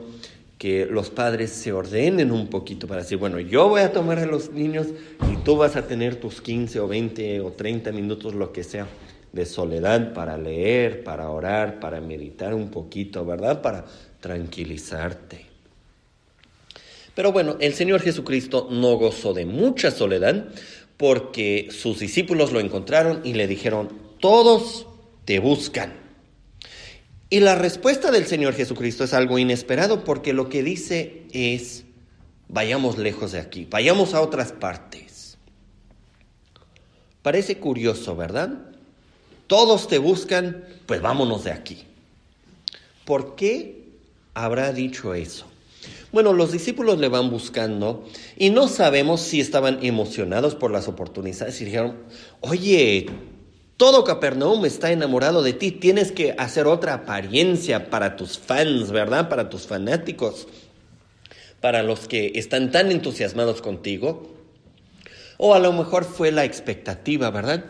que 0.57 0.87
los 0.87 1.11
padres 1.11 1.51
se 1.51 1.73
ordenen 1.73 2.31
un 2.31 2.49
poquito 2.49 2.87
para 2.87 3.03
decir, 3.03 3.19
bueno, 3.19 3.41
yo 3.41 3.69
voy 3.69 3.81
a 3.81 3.93
tomar 3.93 4.19
a 4.19 4.27
los 4.27 4.53
niños 4.53 4.89
y 5.33 5.37
tú 5.39 5.57
vas 5.57 5.75
a 5.77 5.87
tener 5.87 6.17
tus 6.17 6.41
15 6.41 6.81
o 6.81 6.89
20 6.89 7.41
o 7.41 7.53
30 7.53 7.93
minutos, 7.93 8.35
lo 8.35 8.53
que 8.53 8.63
sea, 8.63 8.87
de 9.33 9.47
soledad 9.47 10.13
para 10.13 10.37
leer, 10.37 11.03
para 11.03 11.31
orar, 11.31 11.81
para 11.81 12.01
meditar 12.01 12.55
un 12.55 12.71
poquito, 12.71 13.25
¿verdad? 13.25 13.63
Para 13.63 13.87
tranquilizarte. 14.21 15.47
Pero 17.15 17.33
bueno, 17.33 17.57
el 17.61 17.75
Señor 17.75 18.01
Jesucristo 18.01 18.69
no 18.71 18.97
gozó 18.97 19.35
de 19.35 19.47
mucha 19.47 19.91
soledad 19.91 20.49
porque 20.97 21.69
sus 21.71 21.99
discípulos 21.99 22.53
lo 22.53 22.61
encontraron 22.61 23.23
y 23.25 23.33
le 23.33 23.47
dijeron, 23.47 23.89
todos 24.21 24.87
te 25.31 25.39
buscan. 25.39 25.93
Y 27.29 27.39
la 27.39 27.55
respuesta 27.55 28.11
del 28.11 28.27
Señor 28.27 28.53
Jesucristo 28.55 29.05
es 29.05 29.15
algo 29.15 29.39
inesperado 29.39 30.03
porque 30.03 30.33
lo 30.33 30.49
que 30.49 30.65
dice 30.65 31.23
es, 31.31 31.85
vayamos 32.49 32.99
lejos 32.99 33.31
de 33.31 33.39
aquí, 33.39 33.65
vayamos 33.71 34.13
a 34.15 34.23
otras 34.23 34.51
partes. 34.51 35.39
Parece 37.23 37.59
curioso, 37.59 38.17
¿verdad? 38.17 38.59
Todos 39.47 39.87
te 39.87 39.99
buscan, 39.99 40.65
pues 40.87 41.01
vámonos 41.01 41.45
de 41.45 41.53
aquí. 41.53 41.85
¿Por 43.05 43.37
qué 43.37 43.85
habrá 44.35 44.73
dicho 44.73 45.15
eso? 45.15 45.47
Bueno, 46.11 46.33
los 46.33 46.51
discípulos 46.51 46.99
le 46.99 47.09
van 47.09 47.31
buscando 47.31 48.05
y 48.37 48.51
no 48.51 48.67
sabemos 48.67 49.21
si 49.21 49.41
estaban 49.41 49.79
emocionados 49.83 50.57
por 50.57 50.73
las 50.73 50.89
oportunidades 50.89 51.61
y 51.61 51.67
dijeron, 51.67 51.99
oye, 52.41 53.07
todo 53.81 54.05
Capernaum 54.05 54.67
está 54.67 54.93
enamorado 54.93 55.43
de 55.43 55.55
ti. 55.55 55.71
Tienes 55.71 56.13
que 56.13 56.35
hacer 56.37 56.67
otra 56.67 56.93
apariencia 56.93 57.89
para 57.89 58.15
tus 58.15 58.39
fans, 58.39 58.91
¿verdad? 58.91 59.31
Para 59.31 59.49
tus 59.49 59.67
fanáticos, 59.67 60.49
para 61.63 61.83
los 61.83 62.07
que 62.07 62.33
están 62.35 62.73
tan 62.73 62.93
entusiasmados 62.93 63.63
contigo. 63.63 64.37
O 65.39 65.55
a 65.55 65.59
lo 65.59 65.73
mejor 65.73 66.05
fue 66.05 66.31
la 66.31 66.45
expectativa, 66.45 67.31
¿verdad? 67.31 67.65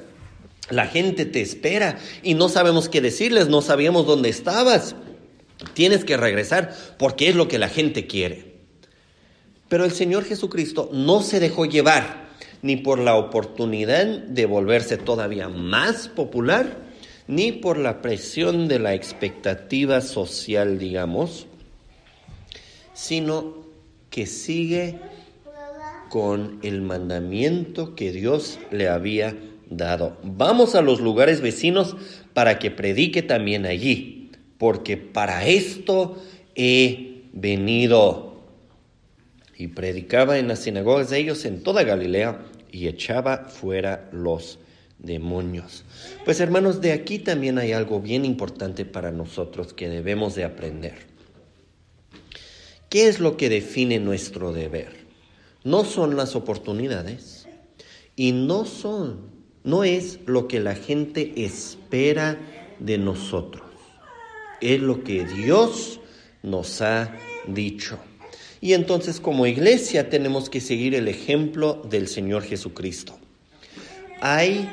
La 0.68 0.88
gente 0.88 1.26
te 1.26 1.42
espera 1.42 2.00
y 2.24 2.34
no 2.34 2.48
sabemos 2.48 2.88
qué 2.88 3.00
decirles, 3.00 3.46
no 3.46 3.62
sabíamos 3.62 4.04
dónde 4.04 4.30
estabas. 4.30 4.96
Tienes 5.74 6.04
que 6.04 6.16
regresar 6.16 6.74
porque 6.98 7.28
es 7.28 7.36
lo 7.36 7.46
que 7.46 7.60
la 7.60 7.68
gente 7.68 8.08
quiere. 8.08 8.56
Pero 9.68 9.84
el 9.84 9.92
Señor 9.92 10.24
Jesucristo 10.24 10.90
no 10.92 11.22
se 11.22 11.38
dejó 11.38 11.66
llevar 11.66 12.29
ni 12.62 12.76
por 12.76 12.98
la 12.98 13.16
oportunidad 13.16 14.06
de 14.06 14.46
volverse 14.46 14.96
todavía 14.96 15.48
más 15.48 16.08
popular, 16.08 16.78
ni 17.26 17.52
por 17.52 17.78
la 17.78 18.02
presión 18.02 18.68
de 18.68 18.78
la 18.78 18.94
expectativa 18.94 20.00
social, 20.00 20.78
digamos, 20.78 21.46
sino 22.92 23.54
que 24.10 24.26
sigue 24.26 24.98
con 26.08 26.58
el 26.62 26.82
mandamiento 26.82 27.94
que 27.94 28.10
Dios 28.10 28.58
le 28.70 28.88
había 28.88 29.36
dado. 29.70 30.18
Vamos 30.22 30.74
a 30.74 30.82
los 30.82 31.00
lugares 31.00 31.40
vecinos 31.40 31.96
para 32.34 32.58
que 32.58 32.70
predique 32.70 33.22
también 33.22 33.64
allí, 33.64 34.32
porque 34.58 34.96
para 34.96 35.46
esto 35.46 36.16
he 36.56 37.22
venido. 37.32 38.29
Y 39.60 39.68
predicaba 39.68 40.38
en 40.38 40.48
las 40.48 40.60
sinagogas 40.60 41.10
de 41.10 41.18
ellos 41.18 41.44
en 41.44 41.62
toda 41.62 41.82
Galilea 41.84 42.46
y 42.72 42.88
echaba 42.88 43.44
fuera 43.44 44.08
los 44.10 44.58
demonios. 44.98 45.84
Pues 46.24 46.40
hermanos, 46.40 46.80
de 46.80 46.92
aquí 46.92 47.18
también 47.18 47.58
hay 47.58 47.72
algo 47.72 48.00
bien 48.00 48.24
importante 48.24 48.86
para 48.86 49.10
nosotros 49.10 49.74
que 49.74 49.90
debemos 49.90 50.34
de 50.34 50.44
aprender. 50.44 50.94
¿Qué 52.88 53.06
es 53.08 53.20
lo 53.20 53.36
que 53.36 53.50
define 53.50 54.00
nuestro 54.00 54.54
deber? 54.54 55.06
No 55.62 55.84
son 55.84 56.16
las 56.16 56.36
oportunidades 56.36 57.46
y 58.16 58.32
no 58.32 58.64
son 58.64 59.28
no 59.62 59.84
es 59.84 60.20
lo 60.24 60.48
que 60.48 60.58
la 60.58 60.74
gente 60.74 61.44
espera 61.44 62.38
de 62.78 62.96
nosotros, 62.96 63.66
es 64.62 64.80
lo 64.80 65.04
que 65.04 65.26
Dios 65.26 66.00
nos 66.42 66.80
ha 66.80 67.14
dicho. 67.46 67.98
Y 68.60 68.74
entonces 68.74 69.20
como 69.20 69.46
iglesia 69.46 70.10
tenemos 70.10 70.50
que 70.50 70.60
seguir 70.60 70.94
el 70.94 71.08
ejemplo 71.08 71.82
del 71.88 72.08
Señor 72.08 72.42
Jesucristo. 72.42 73.18
Hay 74.20 74.68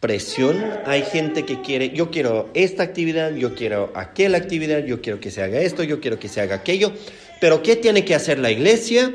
presión, 0.00 0.62
hay 0.84 1.02
gente 1.02 1.44
que 1.44 1.62
quiere, 1.62 1.90
yo 1.90 2.10
quiero 2.10 2.50
esta 2.54 2.82
actividad, 2.82 3.34
yo 3.34 3.54
quiero 3.54 3.92
aquella 3.94 4.36
actividad, 4.36 4.84
yo 4.84 5.00
quiero 5.00 5.20
que 5.20 5.30
se 5.30 5.42
haga 5.42 5.60
esto, 5.60 5.84
yo 5.84 6.00
quiero 6.00 6.18
que 6.18 6.28
se 6.28 6.40
haga 6.40 6.56
aquello, 6.56 6.92
pero 7.40 7.62
¿qué 7.62 7.76
tiene 7.76 8.04
que 8.04 8.14
hacer 8.14 8.38
la 8.40 8.50
iglesia? 8.50 9.14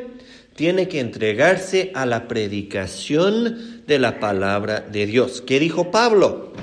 Tiene 0.56 0.88
que 0.88 1.02
entregarse 1.02 1.92
a 1.94 2.06
la 2.06 2.28
predicación 2.28 3.84
de 3.86 4.00
la 4.00 4.20
palabra 4.20 4.80
de 4.80 5.06
Dios. 5.06 5.44
¿Qué 5.46 5.60
dijo 5.60 5.92
Pablo? 5.92 6.54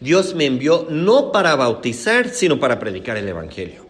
Dios 0.00 0.34
me 0.34 0.44
envió 0.44 0.86
no 0.90 1.32
para 1.32 1.56
bautizar, 1.56 2.28
sino 2.28 2.60
para 2.60 2.78
predicar 2.78 3.16
el 3.16 3.28
Evangelio. 3.28 3.85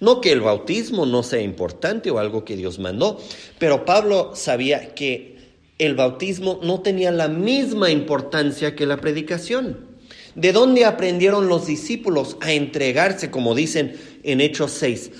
No 0.00 0.20
que 0.20 0.32
el 0.32 0.40
bautismo 0.40 1.06
no 1.06 1.22
sea 1.22 1.42
importante 1.42 2.10
o 2.10 2.18
algo 2.18 2.44
que 2.44 2.56
Dios 2.56 2.78
mandó, 2.78 3.20
pero 3.58 3.84
Pablo 3.84 4.32
sabía 4.34 4.94
que 4.94 5.38
el 5.78 5.94
bautismo 5.94 6.60
no 6.62 6.80
tenía 6.80 7.10
la 7.10 7.28
misma 7.28 7.90
importancia 7.90 8.74
que 8.74 8.86
la 8.86 8.98
predicación. 8.98 9.90
¿De 10.34 10.52
dónde 10.52 10.84
aprendieron 10.84 11.48
los 11.48 11.66
discípulos 11.66 12.36
a 12.40 12.52
entregarse, 12.52 13.30
como 13.30 13.54
dicen 13.54 13.96
en 14.22 14.40
Hechos 14.40 14.72
6, 14.72 15.10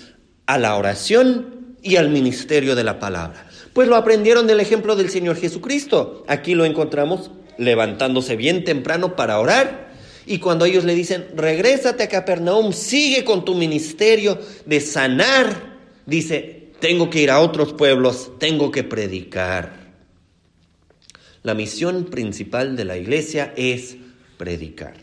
a 0.47 0.59
la 0.59 0.77
oración 0.77 1.77
y 1.83 1.97
al 1.97 2.11
ministerio 2.11 2.75
de 2.75 2.85
la 2.85 2.99
palabra? 2.99 3.49
Pues 3.73 3.89
lo 3.89 3.97
aprendieron 3.97 4.47
del 4.47 4.61
ejemplo 4.61 4.97
del 4.97 5.11
Señor 5.11 5.37
Jesucristo. 5.37 6.25
Aquí 6.27 6.55
lo 6.55 6.65
encontramos 6.65 7.31
levantándose 7.57 8.37
bien 8.37 8.65
temprano 8.65 9.17
para 9.17 9.39
orar. 9.39 9.90
Y 10.27 10.39
cuando 10.39 10.65
ellos 10.65 10.85
le 10.85 10.95
dicen, 10.95 11.29
regrésate 11.35 12.03
a 12.03 12.09
Capernaum, 12.09 12.73
sigue 12.73 13.25
con 13.25 13.45
tu 13.45 13.55
ministerio 13.55 14.39
de 14.67 14.81
sanar, 14.81 15.79
dice, 16.07 16.71
tengo 16.81 17.11
que 17.11 17.23
ir 17.23 17.31
a 17.31 17.41
otros 17.41 17.73
pueblos, 17.73 18.33
tengo 18.39 18.71
que 18.71 18.85
predicar. 18.85 19.81
La 21.43 21.55
misión 21.55 22.05
principal 22.05 22.77
de 22.77 22.85
la 22.85 22.97
iglesia 22.97 23.55
es 23.57 23.97
predicar. 24.37 24.95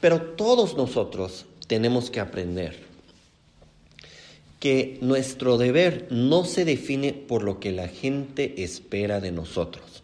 Pero 0.00 0.20
todos 0.20 0.76
nosotros 0.76 1.46
tenemos 1.66 2.10
que 2.10 2.20
aprender 2.20 2.84
que 4.60 4.98
nuestro 5.02 5.58
deber 5.58 6.06
no 6.10 6.44
se 6.44 6.64
define 6.64 7.12
por 7.12 7.42
lo 7.42 7.60
que 7.60 7.72
la 7.72 7.88
gente 7.88 8.62
espera 8.62 9.20
de 9.20 9.32
nosotros. 9.32 10.03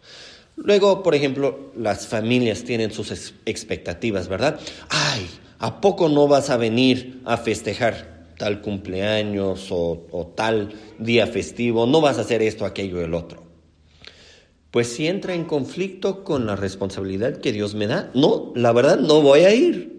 Luego, 0.63 1.01
por 1.01 1.15
ejemplo, 1.15 1.71
las 1.75 2.07
familias 2.07 2.63
tienen 2.63 2.91
sus 2.91 3.33
expectativas, 3.45 4.27
¿verdad? 4.27 4.59
Ay, 4.89 5.27
¿a 5.59 5.81
poco 5.81 6.07
no 6.07 6.27
vas 6.27 6.49
a 6.49 6.57
venir 6.57 7.21
a 7.25 7.37
festejar 7.37 8.27
tal 8.37 8.61
cumpleaños 8.61 9.67
o, 9.71 10.33
tal 10.35 10.73
día 10.99 11.27
festivo? 11.27 11.85
¿No 11.87 12.01
vas 12.01 12.17
a 12.17 12.21
hacer 12.21 12.41
esto, 12.41 12.65
aquello, 12.65 13.01
el 13.01 13.13
otro? 13.13 13.43
Pues 14.69 14.87
si 14.87 15.07
entra 15.07 15.33
en 15.33 15.45
conflicto 15.45 16.23
con 16.23 16.45
la 16.45 16.55
responsabilidad 16.55 17.37
que 17.37 17.51
Dios 17.51 17.75
me 17.75 17.87
da, 17.87 18.11
no, 18.13 18.53
la 18.55 18.71
verdad 18.71 18.99
no 18.99 19.21
voy 19.21 19.41
a 19.41 19.53
ir 19.53 19.91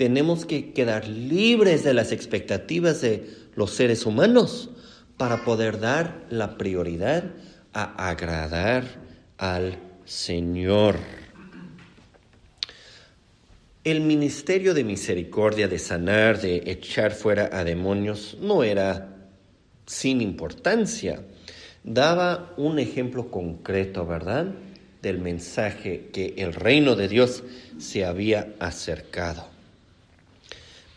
tenemos 0.00 0.46
que 0.46 0.72
quedar 0.72 1.06
libres 1.06 1.84
de 1.84 1.92
las 1.92 2.10
expectativas 2.10 3.02
de 3.02 3.28
los 3.54 3.72
seres 3.72 4.06
humanos 4.06 4.70
para 5.18 5.44
poder 5.44 5.78
dar 5.78 6.24
la 6.30 6.56
prioridad 6.56 7.24
a 7.74 8.08
agradar 8.08 9.09
al 9.40 9.78
Señor. 10.04 10.96
El 13.82 14.02
ministerio 14.02 14.74
de 14.74 14.84
misericordia, 14.84 15.66
de 15.66 15.78
sanar, 15.78 16.40
de 16.40 16.62
echar 16.66 17.12
fuera 17.12 17.48
a 17.50 17.64
demonios, 17.64 18.36
no 18.38 18.62
era 18.62 19.16
sin 19.86 20.20
importancia. 20.20 21.22
Daba 21.82 22.52
un 22.58 22.78
ejemplo 22.78 23.30
concreto, 23.30 24.06
¿verdad? 24.06 24.52
Del 25.00 25.18
mensaje 25.18 26.10
que 26.12 26.34
el 26.36 26.52
reino 26.52 26.94
de 26.94 27.08
Dios 27.08 27.42
se 27.78 28.04
había 28.04 28.52
acercado. 28.60 29.49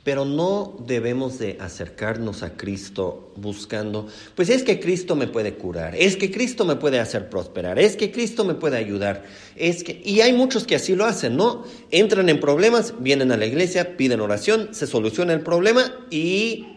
Pero 0.03 0.25
no 0.25 0.75
debemos 0.85 1.39
de 1.39 1.57
acercarnos 1.61 2.43
a 2.43 2.57
Cristo 2.57 3.31
buscando, 3.37 4.07
pues 4.35 4.49
es 4.49 4.63
que 4.63 4.79
Cristo 4.81 5.15
me 5.15 5.27
puede 5.27 5.53
curar, 5.53 5.95
es 5.95 6.17
que 6.17 6.29
Cristo 6.29 6.65
me 6.65 6.75
puede 6.75 6.99
hacer 6.99 7.29
prosperar, 7.29 7.79
es 7.79 7.95
que 7.95 8.11
Cristo 8.11 8.43
me 8.43 8.53
puede 8.53 8.75
ayudar, 8.75 9.23
es 9.55 9.83
que 9.83 10.01
y 10.03 10.19
hay 10.19 10.33
muchos 10.33 10.67
que 10.67 10.75
así 10.75 10.93
lo 10.95 11.05
hacen, 11.05 11.37
¿no? 11.37 11.63
Entran 11.89 12.27
en 12.27 12.41
problemas, 12.41 12.95
vienen 12.99 13.31
a 13.31 13.37
la 13.37 13.45
iglesia, 13.45 13.95
piden 13.95 14.19
oración, 14.19 14.69
se 14.73 14.87
soluciona 14.87 15.31
el 15.31 15.41
problema 15.41 15.93
y 16.09 16.67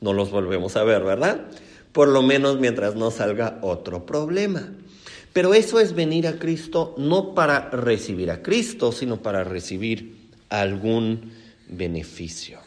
no 0.00 0.12
los 0.12 0.32
volvemos 0.32 0.76
a 0.76 0.82
ver, 0.82 1.04
¿verdad? 1.04 1.42
Por 1.92 2.08
lo 2.08 2.22
menos 2.22 2.58
mientras 2.58 2.96
no 2.96 3.12
salga 3.12 3.58
otro 3.62 4.04
problema. 4.04 4.68
Pero 5.32 5.54
eso 5.54 5.80
es 5.80 5.94
venir 5.94 6.26
a 6.26 6.38
Cristo 6.38 6.94
no 6.96 7.34
para 7.34 7.70
recibir 7.70 8.30
a 8.30 8.42
Cristo, 8.42 8.92
sino 8.92 9.22
para 9.22 9.44
recibir 9.44 10.28
algún 10.48 11.32
beneficio. 11.68 12.63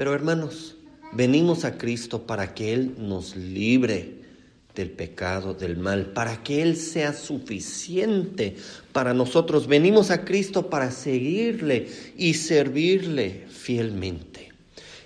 Pero 0.00 0.14
hermanos, 0.14 0.76
venimos 1.12 1.66
a 1.66 1.76
Cristo 1.76 2.22
para 2.22 2.54
que 2.54 2.72
Él 2.72 2.94
nos 2.96 3.36
libre 3.36 4.14
del 4.74 4.90
pecado, 4.90 5.52
del 5.52 5.76
mal, 5.76 6.06
para 6.14 6.42
que 6.42 6.62
Él 6.62 6.78
sea 6.78 7.12
suficiente 7.12 8.56
para 8.94 9.12
nosotros. 9.12 9.66
Venimos 9.66 10.10
a 10.10 10.24
Cristo 10.24 10.70
para 10.70 10.90
seguirle 10.90 11.86
y 12.16 12.32
servirle 12.32 13.44
fielmente. 13.50 14.54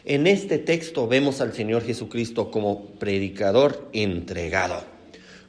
En 0.04 0.28
este 0.28 0.59
texto 0.59 1.09
vemos 1.09 1.40
al 1.40 1.54
Señor 1.54 1.83
Jesucristo 1.83 2.52
como 2.52 2.87
predicador 2.90 3.88
entregado, 3.92 4.85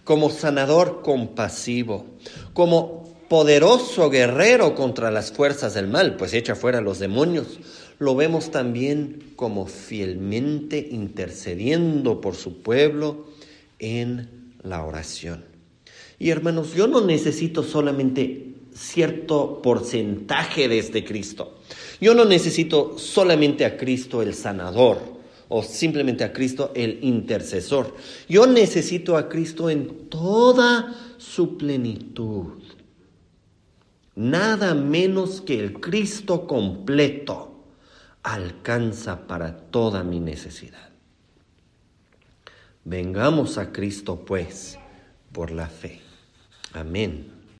como 0.04 0.32
sanador 0.32 1.04
compasivo, 1.04 2.08
como 2.54 3.14
poderoso 3.30 4.10
guerrero 4.10 4.74
contra 4.74 5.12
las 5.12 5.32
fuerzas 5.32 5.76
del 5.76 5.88
mal, 5.88 6.16
pues 6.16 6.34
echa 6.34 6.56
fuera 6.56 6.80
a 6.80 6.82
los 6.82 6.98
demonios, 6.98 7.60
lo 8.00 8.16
vemos 8.16 8.52
también 8.52 9.32
como 9.36 9.68
fielmente 9.68 10.88
intercediendo 10.92 12.22
por 12.22 12.36
su 12.36 12.62
pueblo 12.62 13.28
en 13.80 14.54
la 14.64 14.84
oración. 14.84 15.46
Y 16.20 16.30
hermanos, 16.30 16.74
yo 16.74 16.88
no 16.88 17.02
necesito 17.02 17.64
solamente 17.64 18.54
cierto 18.74 19.62
porcentaje 19.62 20.68
de 20.68 20.80
este 20.80 21.06
Cristo. 21.06 21.58
Yo 22.02 22.14
no 22.14 22.26
necesito 22.26 22.98
solamente 22.98 23.66
a 23.66 23.78
Cristo 23.78 24.22
el 24.22 24.34
sanador 24.34 25.16
o 25.48 25.64
simplemente 25.64 26.24
a 26.24 26.34
Cristo 26.34 26.72
el 26.76 27.00
intercesor. 27.02 27.96
Yo 28.28 28.46
necesito 28.48 29.16
a 29.18 29.30
Cristo 29.30 29.70
en 29.70 30.10
toda 30.10 31.16
su 31.18 31.58
plenitud. 31.58 32.62
Nada 34.16 34.74
menos 34.74 35.42
que 35.42 35.60
el 35.60 35.74
Cristo 35.74 36.48
completo 36.48 37.55
alcanza 38.26 39.28
para 39.28 39.56
toda 39.56 40.04
mi 40.04 40.20
necesidad. 40.20 40.90
Vengamos 42.84 43.60
a 43.60 43.72
Cristo 43.72 44.26
pues 44.26 44.80
por 45.32 45.52
la 45.52 45.68
fe. 45.68 46.02
Amén. 46.74 47.35